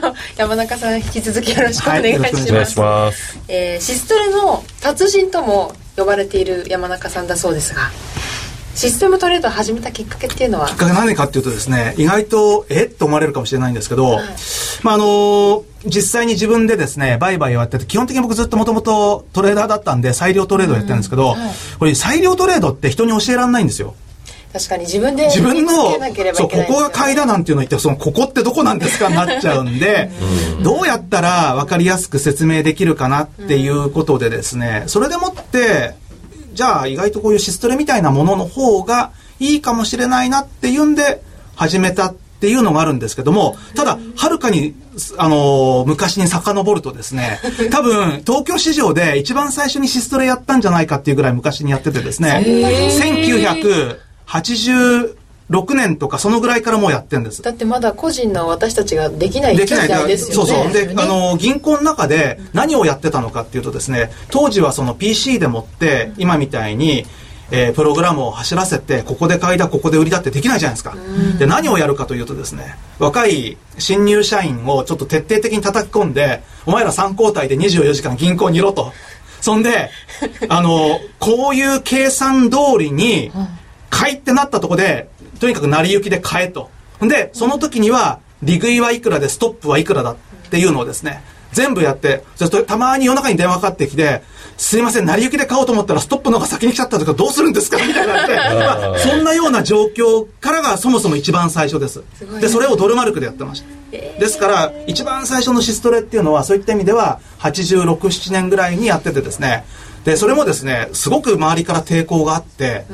[0.01, 2.35] の、山中さん引き続きよろしくお願いします。
[2.35, 3.39] はい、お願いします。
[3.47, 7.91] えー、シストレの達人とも呼ばれている山中さんだそうですが
[8.75, 10.67] システムトレードを始めたきっかけっていうのは？
[10.67, 12.87] きっかけ何かっていうとですね意外とえ？
[12.87, 14.25] っと思われるかもしれないんですけど、はい、
[14.83, 23.95] まああの実際に自分でですね売買をやってて基本的に僕ずっともともとトレーダーだったんで裁量トレードをやってるんですけど、うんはい、これ裁量トレードって人に教えられないんですよ
[24.55, 25.73] 確かに自分で自分の
[26.33, 30.13] そうここが買いだなんていうのを言ってそのここってどこなんですかになっちゃうんで
[30.63, 35.97] どうやったら分かりやすく説明できるかなっていうことでですねそれでもって
[36.53, 41.21] じゃあ意外とこういうシストレみたいなものの方がいいかもしれないなっていうんで
[41.57, 44.75] 始めたっていうのがあるんですけども、ただ、はるかに、
[45.17, 47.41] あのー、昔に遡るとですね、
[47.73, 53.97] 多分、東京市場で一番最初にシストレやったんじゃないかっていうぐらい昔にやっててですね、1980、
[55.51, 57.43] 6年とかそのぐらいからもうやってんです。
[57.43, 60.51] だってまだ個人の私たちができない時代ですよね。
[60.51, 60.72] そうそう。
[60.72, 67.05] であの銀行の中で何をやってたのかっていうとですね当時はその PC でもって今みたいに
[67.51, 70.97] えー、プログラムを走らせてここで買いだここで売りだってできないじゃないですか、
[71.39, 78.93] で何をやるかというとですね若い新入社員をちょっと徹底的に叩き込んでお前ら3交代で24時間銀行にいろと。
[79.41, 79.91] そんで
[80.49, 83.31] あのこういう計算通りに
[83.95, 86.71] 買いってなったとこでとにかく成り行きで買えと。
[87.01, 90.17] で、その時には、利食いはいくらでストップはいくらだっ
[90.51, 91.23] ていうのをですね、
[91.53, 94.23] 全部やって、そしてたまに夜中に電話かかってきて、
[94.57, 97.77] すいません、成り行きで買おうと思ったらストップの方が先に来ちゃったとかどうするんですか？
[97.85, 102.03] みたいになって、 まあ、そんなような状況からがそもそも一番最初です。
[102.41, 103.67] で、それをドルマルクでやってました。
[104.19, 109.65] ですから、一番最初のシストレっていうのは、そういった意味では、86、7年ぐらいにやっててですね、
[110.05, 112.85] で、それもですね、すごく周りから抵抗があって、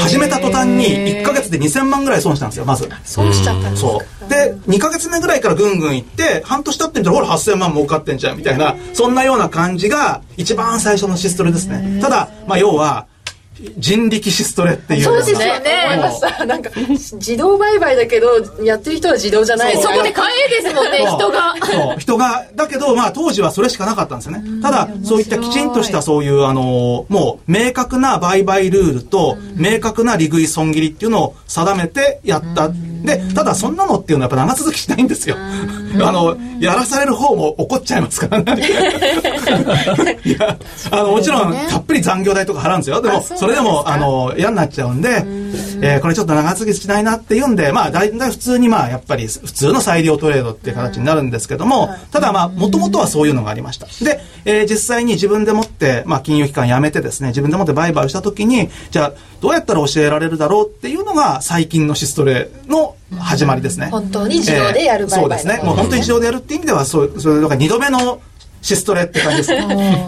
[0.00, 2.88] 始めた途端に1か月で2000万ぐらい損したんですよ、まず。
[3.04, 3.88] 損しちゃったんですか？
[3.90, 4.28] そう。
[4.28, 12.00] で、2か月目ぐらいからぐんぐんいって、半年経ってみたら、ほら8000万儲かってんじゃん、みたいな、そんなような感じが、一番最初のシストレですね。
[12.02, 13.06] ただ、まあ、要は、
[13.78, 15.84] 人力シストレっていうそうですよね。
[15.86, 18.28] 思いましたなんか自動売買だけど
[18.64, 19.76] やってる人は自動じゃない。
[19.80, 21.54] そこで買えですもんね人が。
[21.60, 21.98] そう。
[21.98, 32.70] 人がだけどまあ当時はそれしかなかったんですよねただそういったきちんとしたそういうあのもう明確な売買ルールと明確な利食い損切りっていうのを定めてやった。
[33.02, 35.34] でただそんなのっていうのはやっぱ長続きしないんですよ
[36.00, 38.62] あのやらされる方も怒っちゃいますからね。
[40.24, 40.56] いや
[40.90, 43.00] あのもちろんたっぷり残業代とか払うんですよ。
[43.00, 45.24] でもそれでもあの嫌になっちゃうんで
[45.82, 53.86] えー、これちょっと長続きしないなっていうんで、まあ、大体普通にまあ、やっぱり普通の裁量トレードっていう形になるんですけども、ただまあ、もともとはそういうのがありました。
[54.04, 63.88] で、えー、実際に自分でもって、まあ、金融機関辞めてですね、自分でもって売買をしたときに、じゃあ、どうやったら教えられるだろうっていうのが、最近のシストレの始まりですね。
[63.90, 65.60] 本当に自動でやるえー、そうですね。
[65.62, 68.20] もう本当に自動でやるっていう意味では、そう、それ、だから二度目の
[68.62, 69.50] シストレって感じです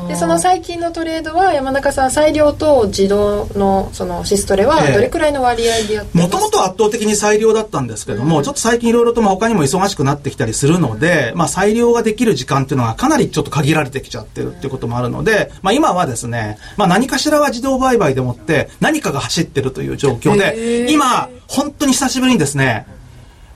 [0.09, 22.87] でその最近のトレードは山中さん裁量と自動のそのシストレはどれくらいの割合でやってもともと圧倒的に裁量だったんですけども、うん、ちょっと最近いろいろと他にも忙しくなってきたりするので、まあ、裁量ができる時間っていうのはかなりちょっと限られてきちゃってるっていうこともあるので、まあ、今はですね、まあ、何かしらは自動売買でもって何かが走ってるという状況で今本当に久しぶりにですね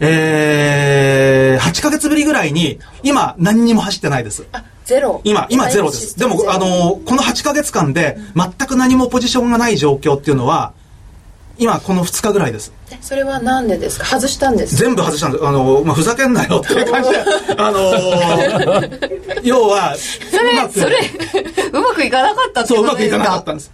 [0.00, 4.46] えー、8ヶ月ぶりぐらいに今何にも走ってないです。
[4.84, 5.20] ゼロ。
[5.24, 6.18] 今、今ゼロです。
[6.18, 10.72] でも、あの、この8ヶ月間で全く何もポジションがない状況っていうのは、
[11.58, 12.72] 今この2日ぐらいです。
[13.02, 14.06] それはなんでですか？
[14.06, 15.46] 外したんです全部外したんです。
[15.46, 17.18] あの、まあ、ふざけんなよっていう感じで
[17.58, 20.98] あのー、 要はそれそれ
[21.72, 23.72] うまくいかなかったってそううまくいかなかったんです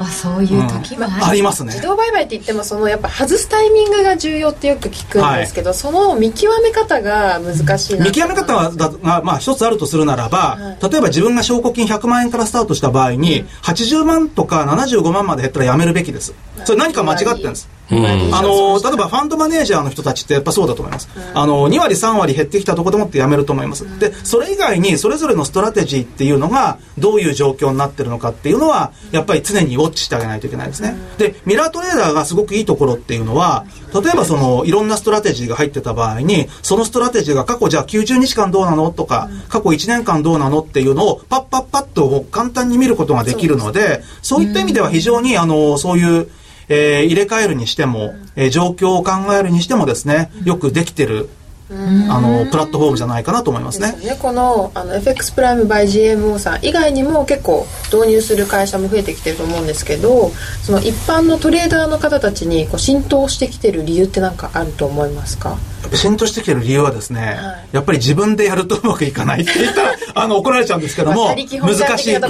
[0.00, 1.72] あそういう時もありますね。
[1.72, 16.34] 自動売買って言ってもそのやっぱ外すタイミングが重要ってよく聞くんですけど、はい、その見極め方が難しいな見極め方が、まあ、一つあるとするならば、はい、例えば自分が証拠金100万円からスタートした場合に、うん、80万とか75万まで減ったらやめるべきです。
[16.64, 33.64] それ何か間違ってるんですあの例えばファンドマネージャーの人たちってやっぱそうだと思います、あの2割3割減ってきたところでもってやめると思います、でそれ以外にそれぞれのストラテジーっていうのがどういう状況になってるのかっていうのはやっぱり常にウォッチしてあげないといけないですね、でミラートレーダーがすごくいいところっていうのは
[33.94, 46.28] 例えばそのいろんなストラテジーが入ってた場合にそのストラテジーが過去じゃあ90日間どうなのとか過去1年間どうなのっていうのをパッパッパッと簡単に見ることができるのでそういった意味では非常にあのそういう
[46.68, 51.28] えー、入れ替えるにしても、えー、状況を考えるにしてもですね、よくできてる
[51.70, 53.88] あのプラットフォームじゃないかなと思いますね。
[53.88, 54.16] すね。
[54.18, 60.30] このあの FX プライム by GMO さん以外にも結構導入する会社も増えてきてると思うんですけど
[60.62, 65.58] その一般のトレーダーの方たちにこう浸透してきてる理由って何かあると思いますか？
[65.94, 72.20] 浸透してきてる理由はですね、はい、やっぱり自分でやるとうまくいかないって言ったら あの怒られちゃうんですけども難しいで、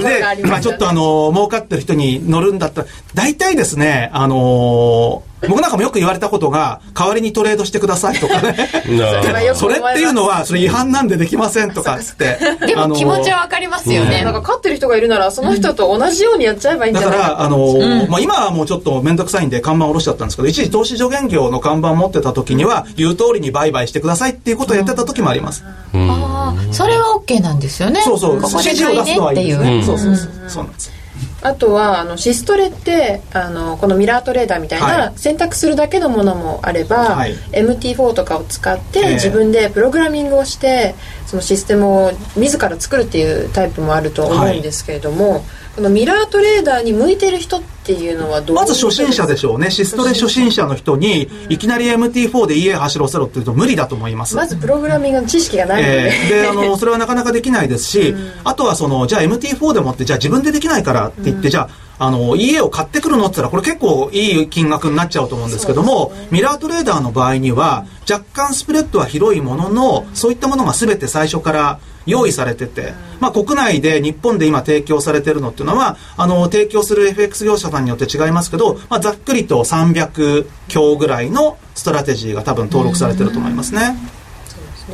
[0.43, 8.69] まあ、ちょっとあの儲かってる人に乗るんだったら大体ですねあの僕なんかもよく言われたことが、代わりにトレードしてくださいとかね。
[9.55, 12.37] それっていうのは、それ違反なんでできませんとかっつって。
[12.67, 14.23] でも気持ちはわかりますよね。
[14.23, 17.23] なんか勝ってる人がいるなら、その人と同じようにやっちゃえばいいんじゃないか。
[17.23, 25.63] だから、あの、まあ今はもうちょっと面倒くさいんで看板下ろしちゃったんですけど、一時投資助言業の看板持ってた時には、言う通りに売買してくださいっていうことをやってた時もあります。
[25.93, 28.01] ああ、それは OK なんですよね。
[28.01, 29.83] そうそう、指示を出すのはいいですね。
[29.83, 30.31] そうそうそう。
[30.47, 30.99] そうなんです。
[31.41, 40.95] あとはあのシストレってあのこのミラートレーダーみたいな選択するだけのものもあれば、はい、MT4 とかを使って自分でプログラミングをして
[41.27, 45.41] そのシステムを自ら作るっていうタイプもあると思うんですけれども、はい
[45.79, 49.71] このミラートレーダーに向いてる人っていうのはどうまず初心者でしょうね。
[49.71, 54.35] シストレ初心者の人にいきなり MT4 で家走らせろって言うと無理だと思います。
[54.35, 58.13] まずプログラミングの知識がないので、えー、であの それはなかなかできないですし、
[58.43, 83.95] あとはそのじゃあ MT4 でもってじゃあ自分でできないからって言って、じゃああの家を買ってくるのって言ったらこれ結構いい金額になっちゃうと思うんですけども、ね、ミラートレーダーの場合には若干スプレッドは広いもののそういったものが全て最初から用意されてて、まあ、国内で日本で今提供されてるのっていうのはあの提供する FX 業者さんによって違いますけど、まあ、ざっくりと300強ぐらいのストラテジーが多分登録されてると思いますね。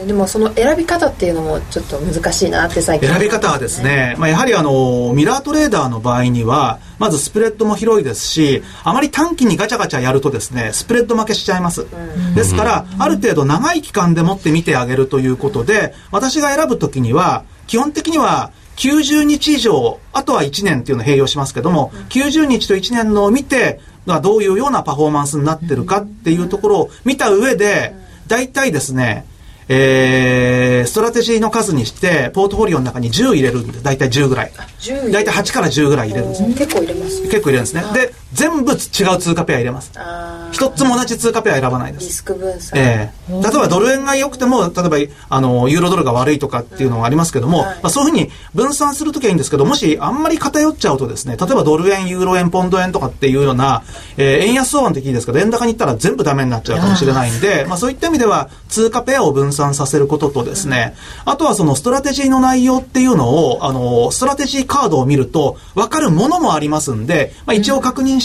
[0.05, 23.79] でもその選び方っていうのもちょっと難しいなって最近、選び方はですね、まあ、やはりあのミラートレーダーの場合にはまずスプレッドも広いですしあまり短期にガチャガチャやるとですねスプレッド負けしちゃいます、うん、ですからある程度長い期間でもって見てあげるということで私が選ぶ時には基本的には90日以上あとは1年っていうのを併用しますけども、うん、90日と1年のを見て
[24.21, 27.95] どういうようなパフォーマンスになってるかっていうところを見た上で
[28.27, 29.25] 大体ですね
[29.67, 34.51] えー、ストラテジーの数にして、ポートフォリオの中に10入れるんで、大体10ぐらい。
[35.11, 36.43] 大体8から10ぐらい入れるんです。
[36.43, 37.83] 結構入れます、結構入れるんですね。
[37.93, 39.91] で、全部違う通貨ペア入れます。
[40.51, 42.05] 一つも同じ通貨ペア選ばないです。
[42.05, 42.77] リスク分散。
[42.77, 53.83] ええー、例えばドル円が良くても、例えば、あの、ユーロドルが悪いとかっていうのがありますけども、うんはい、まあ、そういうふうに分散するときはいいんですけど、もしあんまり偏っちゃうとですね、例えばドル円、ユーロ円、ポンド円とかっていうような、
[54.17, 68.24] えー、円安相場の時いいですけど、円高に行ったら全部ダメになっちゃうかもしれないんで、まあそういった意味では、通貨ペアを分散させることとですね、うん、あとはそのストラテジーの内容っていうのを、あの、ストラテジーカードを見ると、分かるものもありますんで、まあ一応確認し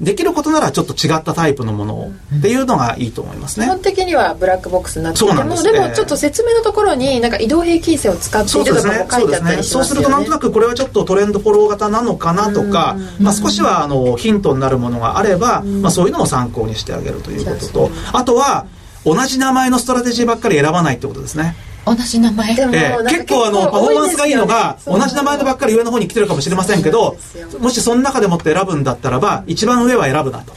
[0.00, 3.66] できることならちょっと違ったタイプのものをっていうのがいいと思いますね。
[3.66, 9.62] 基本的にはブラックボックスになっていてもででもちょっと説明のところになんか移動平均線を使っているとかも書いてあったりしますよね。
[9.62, 18.66] そうするとなんとなくこれはちょっとトレンドフォロー型なのかなとか、まあ少しはあのヒントになるものがあれば、まあそういうのも参考にしてあげるということと、あとは
[19.04, 21.54] 同じ名前のストラテジーばっかり選ばないってことですね。
[21.86, 22.54] 同じ名前。
[22.54, 27.16] でも、えー、結構あのパフォーマンスがいいのが同じ名前のばっかり上の方に来てるかもしれませんけど
[27.60, 30.52] もしその中でもって選ぶんだったらば一番上は選ぶなと。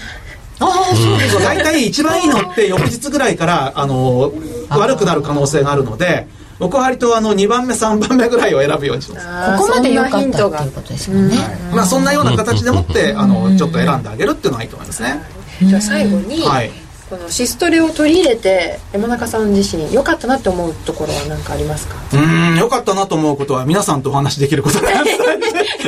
[0.60, 4.32] ああそうです大体一番いいのって翌日ぐらいからあの
[4.70, 9.62] 悪くなる可能性があるので僕は割とあの2番目3番目ぐらいを選ぶようにします。
[9.62, 11.38] ここまで良かったっていうことですもんね、
[11.70, 15.22] うん、まあそんなような形でもってあのちょっと選んであげるっていうのがいいと思いますね。
[15.62, 21.96] じゃあ最後に、はいこのシストレを取り入れて山中さん自身良かったなって思うところは何かありますか？
[22.14, 25.18] うん良かったなと思うことは皆さんとお話できることなんです。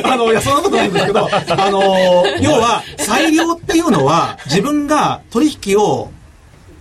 [0.06, 1.82] あのいやそんなことないんですけどあの
[2.40, 6.10] 要は裁量っていうのは自分が取引を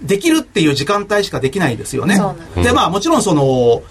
[0.02, 2.22] できるっていう時間帯しかできないですよね。
[2.64, 3.82] でまあもちろんその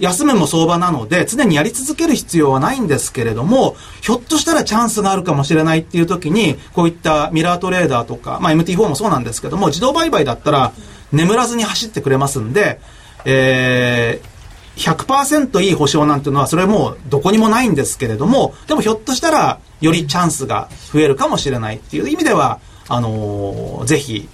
[0.00, 10.72] 休むも相場なので、常にやり続ける必要はないんですけれども、ひょっとしたらチャンスがあるかもしれないっていう時に、こういったミラートレーダーとか、まあ MT4 もそうなんですけども、自動売買だったら
[11.12, 12.80] 眠らずに走ってくれますんで、
[13.24, 24.28] えー、100%いい保証なんていうのは、それもうどこにもないんですけれども、でもひょっとしたら、よりチャンスが増えるかもしれないっていう意味では、あのー、ぜひ、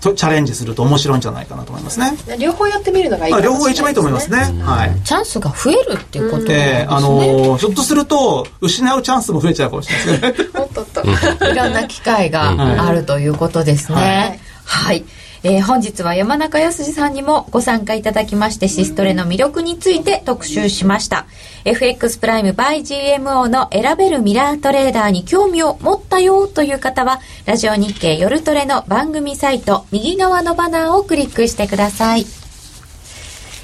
[0.00, 2.12] チャレンジすると面白いんじゃないかなと思いますね。
[2.38, 4.38] 両方やってみるのがいいね、両方一番いいと思いますね。
[4.62, 5.00] はい。
[5.02, 6.86] チャンスが増えるっていうことですね。
[6.88, 11.50] あのひょっとすると失うチャンスも増えちゃうかもしれないですね。
[11.50, 12.54] いろんな機会が
[12.86, 14.40] あるということですね。
[14.64, 15.04] はい、はい
[15.44, 21.26] えー、本日は山中康さんにもご参加いただきましてシストレの魅力について特集しました。
[21.64, 32.26] FX プライム by GMO の選べるミラートレーダーに興味を持ったよという方はラジオ日経夜トレの番組サイト右側のバナーをクリックしてください。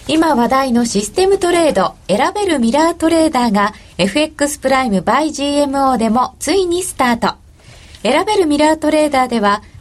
[0.07, 7.35] 今話題のシステムトレード選べるミラートレーダーが FX プライム by GMO でもついにスタート。
[8.03, 9.63] 選べるミラートレーダーでは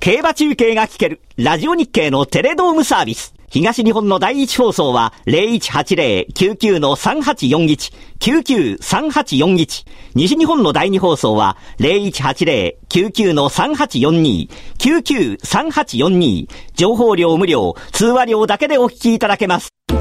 [0.00, 3.34] 競馬中継が聞ける、ラジオ日経のテレドームサービス。
[3.48, 9.86] 東日本の第一放送は0180-99-3841、99-3841。
[10.14, 16.48] 西日本の第二放送は0180-99-3842、99-3842。
[16.74, 19.68] 情報量無料、通話料だけでお聞きいただけます。
[19.88, 19.96] ラ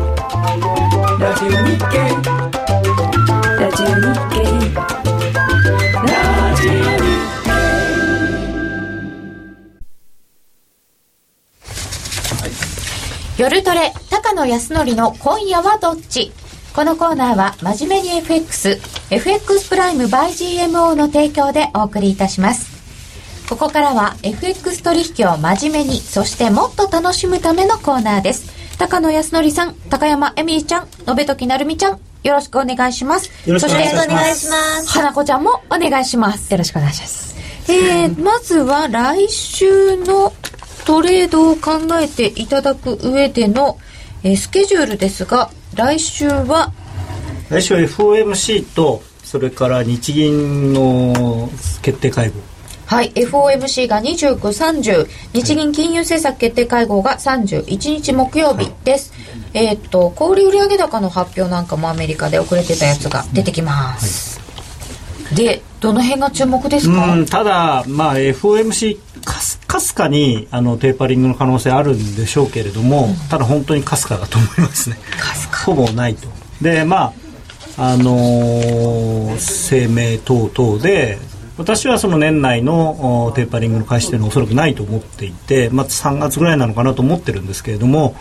[1.36, 1.86] ジオ日経
[3.58, 3.94] ラジオ日
[4.50, 4.55] 経
[13.38, 16.32] 夜トレ、高野康則の今夜はどっち？
[16.74, 18.80] このコーナーは真面目に FX、
[19.12, 20.30] FX プライム by
[20.70, 22.74] GMO の提供でお送りいたします。
[23.50, 28.78] ここからは FX 取引を真面目に、そしてもっと楽しむためのコーナーです。
[28.78, 33.30] 高野康則さん、高山エミリちゃん、延時なるみちゃん、よろしくお願いします。
[33.46, 33.88] よろしくお願い
[34.36, 34.88] します。
[34.88, 36.50] 花子ちゃんもお願いします。
[36.54, 37.36] よろしくお願いします。
[37.68, 40.32] えー、まずは来週の
[40.86, 43.78] トレードを考えていただく上での、
[44.24, 46.72] えー、スケジュールですが来週は
[47.50, 51.50] 来週は FOMC とそれから日銀の
[51.82, 52.36] 決定会合。
[52.86, 57.66] はい FOMC が29、30日銀金融政策決定会合が31
[57.96, 59.12] 日木曜日です、
[59.56, 64.40] はい、えっ、と小売売上高の発表なんかもアメリカで遅れてたやつが出てきます、
[65.26, 67.26] はい、でどの辺が注目ですか？
[67.28, 74.98] ただまあ FOMC かすかすかにあのテーパリングの可能性あるんでしょうけれども、うん、ただ本当にかすかだと思いますね。
[75.66, 76.30] ほぼないと。
[76.62, 77.14] でま
[77.78, 81.18] ああのー、声明等々で
[81.58, 88.16] 私はその年内のテーパリングの開始というのはおそらくないと思っていて、まあ、3月ぐらいなのかなと思ってるんですけれども、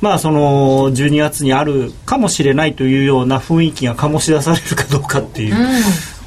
[0.00, 5.54] まあ、その12月にあるかもしれないというような雰囲気が醸し出されるかどうかっていう。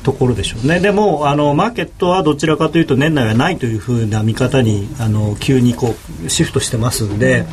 [0.03, 0.79] ところでしょうね。
[0.79, 5.95] でもあのマーケットはどちらかというと年内はないというふうな見方にあの急にこ
[6.25, 7.45] うシフトしてますんで、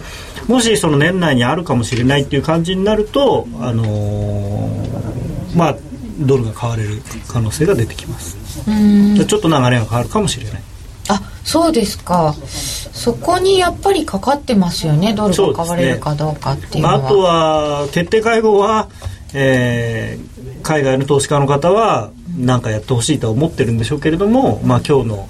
[0.48, 5.76] もしその年内にあるかもしれないっていう感じになると、あのー、まあ、
[6.18, 8.36] ドルが買われる可能性が出てきます。
[8.64, 10.62] ちょっと流れが変わるかもしれない。
[11.08, 12.34] あそうですか。
[12.44, 15.14] そこにやっぱりかかってますよね。
[15.14, 17.02] ドルが買われるかどうかっていうのは、ね。
[17.02, 18.88] まあ、あとは決定会合は、
[19.34, 25.28] えー、海外の投資家の方は何かやってほしいとは思ってるんでしょうけれども、まあ、今日の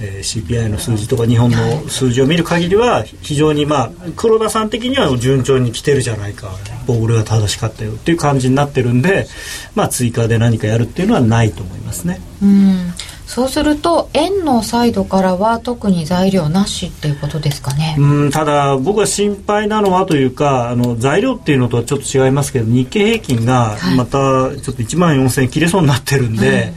[0.00, 6.50] えー、CPI の数字とか日本の数字を見る限りは非常にまあ黒田さん的には順調に来てるじゃないか
[6.86, 9.26] ボールが正しかったよっていう感じになってるんで、
[9.74, 12.20] まあ、追加で何かやるっていうのはないと思いますね。
[12.42, 12.92] うん
[13.26, 17.96] そうすると円のサイドからは特に材料なしっていうことですかね。
[17.98, 26.72] うんただ僕は心配なのはというかあの材料っていうのとはちょっと違いますけど日経平均がまたちょっと1万4000円切れそうになってるんで、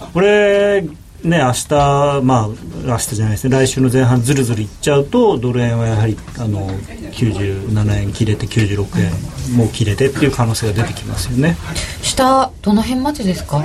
[0.00, 0.82] はい、これ
[1.24, 2.48] ね、明日、まあ、
[2.84, 6.68] 明日じゃないですね、来週の前半ずるずるいっちゃうと、ドル円はやはり、あの、
[7.12, 11.56] 97円切れて96円も切れてっていう可能性が出てきますよね。
[12.02, 13.62] 下、どの辺までですか？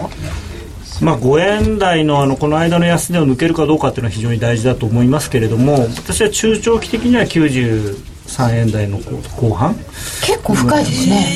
[1.02, 9.76] まあ、5円台のあのこの間の安値を抜けるかどうかっていうのは非常に大事だと思いますけれども私は中長期的には93円台の後半。
[9.76, 11.28] 結構深いですね、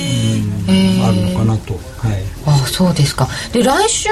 [0.68, 1.82] えー、あるのかなと、はい、
[2.46, 3.28] あそうですか。
[3.54, 4.10] で来週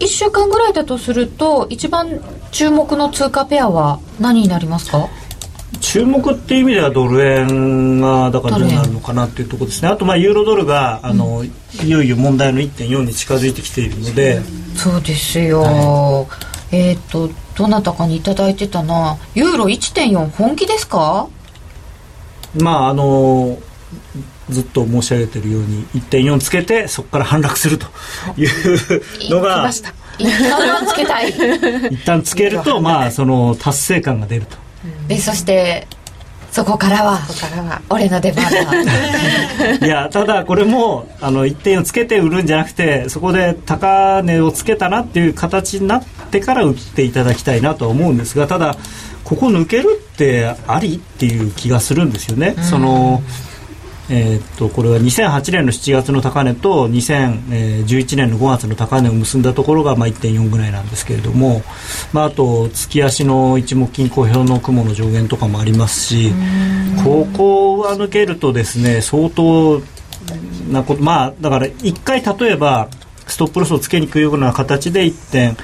[0.00, 5.08] 1週間ぐらいだとすると一番注目の通貨ペアは何になりますか？
[5.80, 9.88] 注目っていう意味ではドル円がだからどうなるのかなっていうところですね。
[9.88, 11.46] あとまあユーロドルがあの、うん、
[11.86, 14.40] いよいよ問題の1.4に近づいてきているので
[14.76, 16.26] そうですよ、は
[16.72, 19.18] い、えっ、ー、とどなたかに頂いてたな。
[19.34, 21.28] ユーロ1.4本気ですか？
[22.58, 23.58] まああの
[24.50, 27.86] ずっと申し上げているように1.4つけてそこから反落すると
[28.36, 31.30] いうのが一旦つけたい。
[31.90, 34.56] 一旦つけると まあその達成感が出ると。
[35.08, 35.86] でそして
[36.52, 37.82] そこからはそこからは。
[37.88, 38.60] 俺の出番だ。
[39.86, 48.76] いやただこれもあの1.4つけて売るんじゃなくてそこで高値をつけたなっていう形になってから売っていただきたいなとは思うんですがただ
[49.24, 52.54] ここ抜けるってありっていう気がするんですよね。
[52.60, 53.22] その
[54.10, 61.62] えー、っとこれは2008年の7月の高値と2011年の5月の高値を結んだところがまあ1.4ぐらいなんですけれども、
[62.12, 66.32] まあ、あと月足の一目金公表の雲の上限とかもありますし
[67.04, 69.80] ここは抜けるとですね相当
[70.70, 72.88] なことまあだから1回例えば
[73.26, 75.56] ストップロスをつけにくいような形で1.4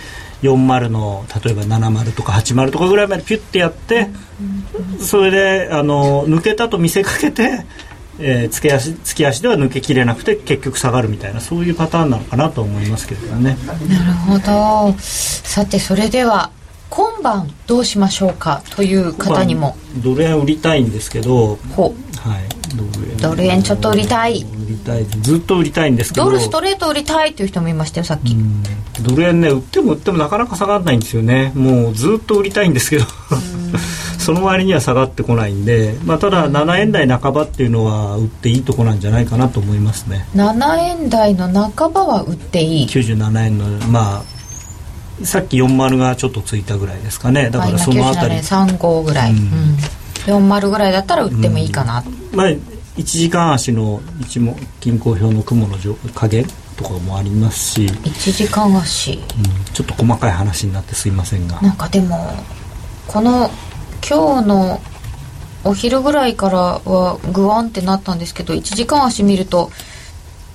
[0.43, 4.09] 40の例えば70とか80とかぐらいまでピュッてやって
[5.01, 7.65] それであの抜けたと見せかけて、
[8.21, 13.57] えー、付け足付け足では抜けきれなくて結局下がるみたいなそういうパターンなのかなと思いますけどね。
[13.67, 13.79] なる
[14.13, 14.95] ほど。
[14.99, 16.51] さてそれでは
[16.91, 19.77] 今晩どうしましょうかという方にも。
[20.03, 22.58] ドル円売りたいんですけどほはい
[23.21, 24.43] ドル円ちょっと売りたい。
[24.43, 25.05] 売りたい。
[25.05, 26.27] ずっと売りたいんですけど。
[26.27, 28.37] ドルストレート売りたいっていう人もいましたよさっき。
[29.03, 31.53] ドル円ね売っても売ってもなかなか下がらないんですよね。
[31.55, 33.05] もうずっと売りたいんですけど。
[34.19, 40.27] その割には下がってこないんで、まあ、ただ7円台半ばっていうのは売っていいとこなんじゃないかなと思いますね。
[40.35, 42.87] 7円台の半ばは売っていい。
[42.87, 44.39] 97円のまあ
[45.25, 47.51] さっき40がちょっとついたぐらいですかね。
[47.51, 48.41] だからその辺り。
[48.41, 49.39] 35ぐらい、うん。
[49.39, 49.77] うん、
[50.29, 55.77] 40ぐらいだったら売ってもいいかな、うん、まあ1時間足の一目均衡表の雲の
[56.15, 56.45] 加減
[56.77, 57.87] とかもありますし。
[57.87, 59.21] 1時間足、うん、
[59.73, 61.61] ちょっと細かい話になってすいませんが。
[61.61, 62.33] なんかでも
[63.07, 63.51] この
[64.09, 64.81] 今日の
[65.65, 69.71] お昼ぐらいからはグワンってなったんですけど1時間足見ると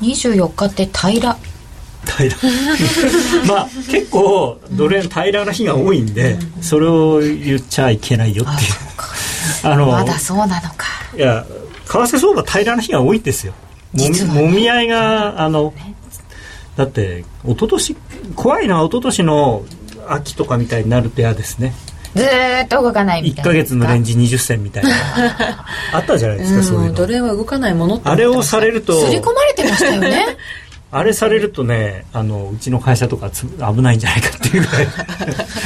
[0.01, 1.31] 24日って平。
[1.31, 1.37] ら
[2.05, 2.29] 平。
[2.29, 2.37] ら
[3.47, 8.92] まあ結構ドル円平らな日が多いんで、うん、それを言っちゃいけないよっていう
[9.63, 10.85] あのまだそうなのか。
[11.15, 11.45] いや
[11.85, 13.53] 為替相場平らな日が多いんですよ。
[13.93, 15.73] もみ,、もみ合いがあの
[16.75, 17.95] だって一昨年
[18.35, 19.63] 怖いのは一昨年の
[20.07, 21.73] 秋とかみたいになると嫌ですね。
[22.15, 23.51] ずっと動かないみたいな。
[23.51, 24.89] 1か月のレンジ20銭みたいな。
[25.93, 26.93] あったじゃないですかそういうの。
[26.93, 28.99] 奴隷は動かないものあれをされると。
[29.01, 30.37] 刷り込まれてましたよね
[30.93, 34.87] あれされるとねあのうちの会社とか危ないんじゃないかっていうぐらい。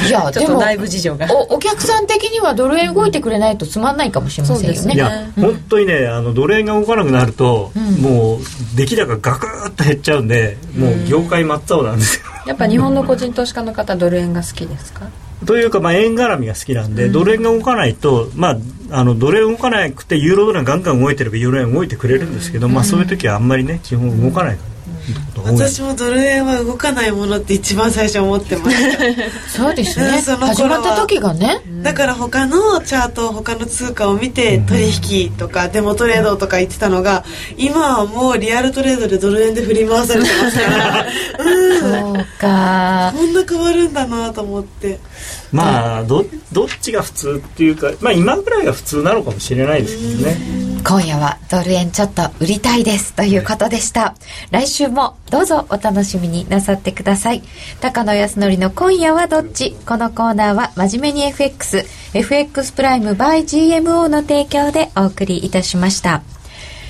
[0.08, 1.26] いや でも内部事情が。
[1.30, 4.94] おお客さん的にはドル円動いてくれないとつまんないかもしれませんよね。
[4.94, 8.38] いや、うん、本当にねあのドル円が動かなくなると、うん、もう
[8.76, 15.08] 出来高ガクッと減っちゃうんでもう業界真っ青なんですよ、やっぱ日本の個人投資家の方ドル円が好きですか？
[15.46, 18.58] というか、まあ、円絡みが好きなんで、うん、ドル円が動かないと、まあ、
[18.90, 24.77] あのドル円動かなくてユーロドルがガンガン動いてればユーロ円動いてくれるんですけど、うん、まあ、そういう時はあんまりね基本動かないから。
[25.44, 29.30] 私もドル円は動かないものって一番最初思ってました。
[29.48, 31.62] そうですねその始まった時がね。
[31.82, 34.90] だから他のチャート他の通貨を見て取
[35.26, 37.24] 引とかデモトレードとか言ってたのが
[37.56, 41.06] 今はもうリアルトレードでドル円で振り回されてますから。
[41.38, 41.80] うん。
[41.80, 43.12] そうか。
[43.16, 44.98] こんな変わるんだなと思って。
[45.52, 54.14] まあどどっちが普通っていうかまあ今ぐらいが普通なのかもしれないですけどね今夜はドル円ちょっと売りたいですということでした、
[54.50, 57.42] 来週もどうぞお楽しみになさってください。
[57.82, 59.72] 高野康則の今夜はどっち？
[59.84, 61.84] このコーナーは真面目に FX
[62.14, 66.22] FX プライム by GMO の提供でお送りいたしました。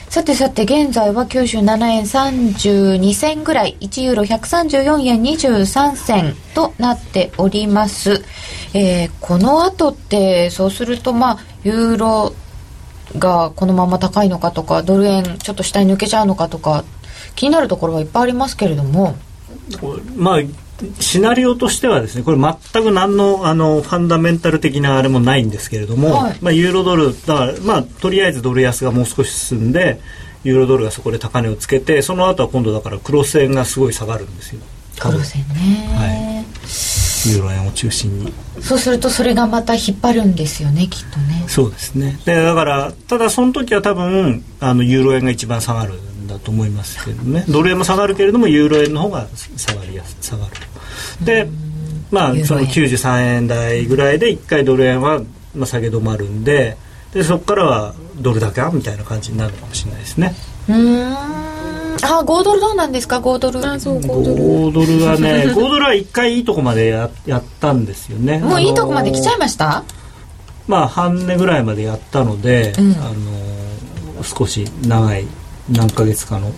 [0.08, 3.76] さてさて現在は97円32銭ぐらい。
[3.80, 8.24] 1ユーロ134円23銭となっております、
[8.74, 12.32] えー、この後ってそうするとまあユーロ
[13.16, 16.84] がこのまま高いのかとかドル円ちょっと下に抜けちゃうのかとか
[17.34, 19.16] 気になるところはいっぱいありますけれども。
[20.16, 20.40] まあ
[21.00, 30.00] シナリオとしてはですねこれ全く何のあのファンダメンタル的なあれもないんですけれども、はい、まあ、ユーロドルだからまあとりあえずドル安がもう少し進んで
[30.44, 34.60] ユーロドルがそこで高値をつけてその後は今度だからクロス円がすごい下がるんですよ。
[35.00, 35.54] クロス円ね、
[35.94, 36.68] はい、
[37.28, 38.32] ユーロ円を中心に。
[38.60, 41.44] そうするとそれがまた引っ張るんですよねきっとね。
[41.46, 42.18] そうですね。
[42.24, 47.44] でだからただその時は多分あのユーロ円が一番下がるんだと思いますけどね。
[47.48, 49.26] ドル円も下がるけれどもユーロ円の方が
[49.56, 50.52] 下がりやす下がる
[51.24, 51.48] で
[52.10, 55.20] まあその93円台ぐらいで1回ドル円は
[55.54, 56.76] まあ下げ止まるんで
[57.12, 60.34] でそこからはドル高みたいな感じになるかもしれないですね。
[60.68, 61.57] うん
[62.02, 63.64] あ5ドルどうなんですか？5ドル。
[63.66, 64.42] あそう5ドル。
[64.42, 68.38] 5ドルはね 5ドルは1回いいとこまでややったんですよね。
[68.38, 69.82] もういいとこまで来ちゃいました？
[70.66, 72.96] まあ半値ぐらいまでやったので、うん、あ
[74.18, 75.24] の少し長い
[75.70, 76.52] 何ヶ月かの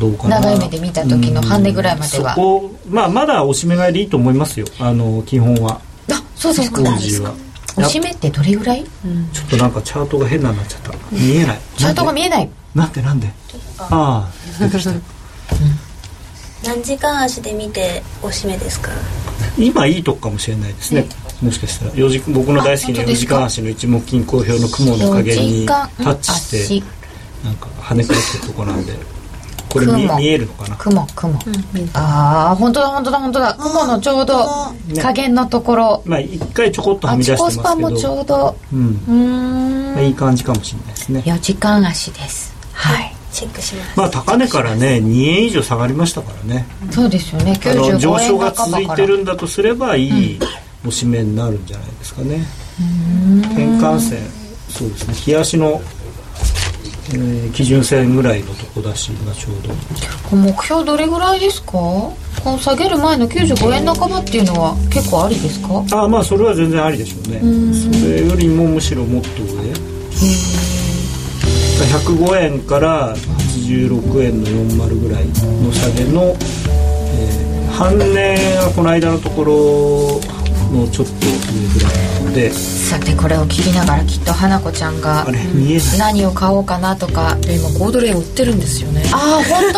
[0.00, 0.40] どうかな。
[0.40, 2.34] 長い目で見た時の半値ぐらいまでは。
[2.34, 4.66] そこ、まあ、まだおしめ買いでいいと思いますよ。
[4.80, 5.80] あの基本は。
[6.10, 6.82] あそうですか？
[7.78, 8.82] おしめってどれぐらい、
[9.34, 10.92] ちょっとなんかチャートが変なになっちゃった。
[11.12, 11.58] 見えない。
[11.76, 13.32] チャートが見えないなんでなんで？
[13.78, 14.32] ああ。
[16.64, 18.90] 何時間足で見ておしめですか？
[19.58, 21.06] 今いいとこかもしれないですね、
[21.40, 21.92] もしかしたら。
[21.92, 26.86] 4時僕の大好きな4時間足の一目金好評の雲の加減にタッチして
[27.44, 28.92] なんか跳ね返ってるとこなんで。
[29.68, 30.76] これ見見えるのかな？
[30.76, 31.40] 雲雲、うん、
[31.94, 33.54] ああ本当だ本当だ本当だ。
[33.54, 34.46] 雲のちょうど
[35.02, 37.68] 加減のところ、ね、まあ一回ちょこっとはみ出してますけど。
[37.70, 38.56] あもちょうど。
[38.72, 39.02] うん。
[39.06, 41.20] うん、まあ、いい感じかもしれないですね。
[41.26, 43.12] 4時間足ですはい。
[43.32, 43.98] チェックします。
[43.98, 46.66] まあ高値からね2円以上下がりましたからね。
[46.90, 47.52] そうですよね。
[47.60, 50.38] 95円上昇が続いてるんだとすればいい
[50.86, 52.46] おしめになるんじゃないですかね。
[53.50, 54.18] 転換線
[54.68, 55.14] そうですね。
[55.26, 55.80] 冷やしの
[57.08, 60.36] えー、基準線ぐらいのとこだし今ちょうど。
[60.36, 61.70] 目標どれぐらいですか？
[61.72, 62.12] こ
[62.44, 65.84] の下げる前の95円半ばっていうのは結構ありですか？
[65.92, 67.40] ああまあそれは全然ありでしょうね。
[67.72, 69.72] それよりもむしろもっと上
[71.84, 76.34] 105円から86円の40ぐらいの下げの、
[77.12, 80.20] えー、半値はこの間のところ
[80.72, 81.92] のちょっと上ぐらい
[82.24, 82.50] なので
[82.86, 85.26] さてこれを聞きながらきっと花子ちゃんが
[85.98, 89.02] 何を買おうかなとか今5ドル円売ってるんですよね。
[89.12, 89.72] ああ本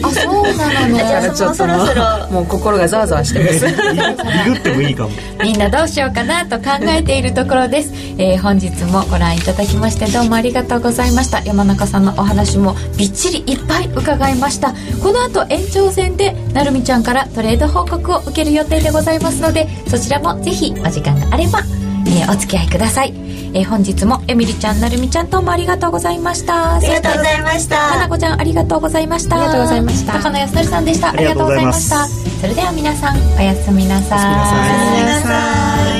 [0.00, 0.06] 当？
[0.08, 0.94] あそうなの。
[0.94, 3.66] ね じゃあちょっともう心がざわざわしてます。
[4.46, 5.10] ビグってもいいかも。
[5.42, 11.42] みんなどうしようかなと考えているところです、えー、本日もご覧いただきましてどうもありがとうございました。
[11.44, 14.74] 山中さんのお話もびっちりいっぱい伺いました。
[15.02, 21.62] この後延長戦でなるみちゃんからトレード報告を受ける予定でございますのでそちららもぜひお時間があれば、
[22.06, 23.12] えー、お付き合いください、
[23.54, 26.76] えー、本日もエミリちゃんなるみちゃんどうもありがとうございました。
[26.76, 27.76] ありがとうございました。
[27.76, 29.36] 花子ちゃんありがとうございました。
[29.36, 30.12] ありがとうございました。
[30.14, 31.10] 高野康則さんでした。
[31.10, 32.06] ありがとうございました。
[32.06, 34.18] それでは皆さんおやすみなさい。
[34.18, 34.54] おやす
[34.96, 35.99] みなさい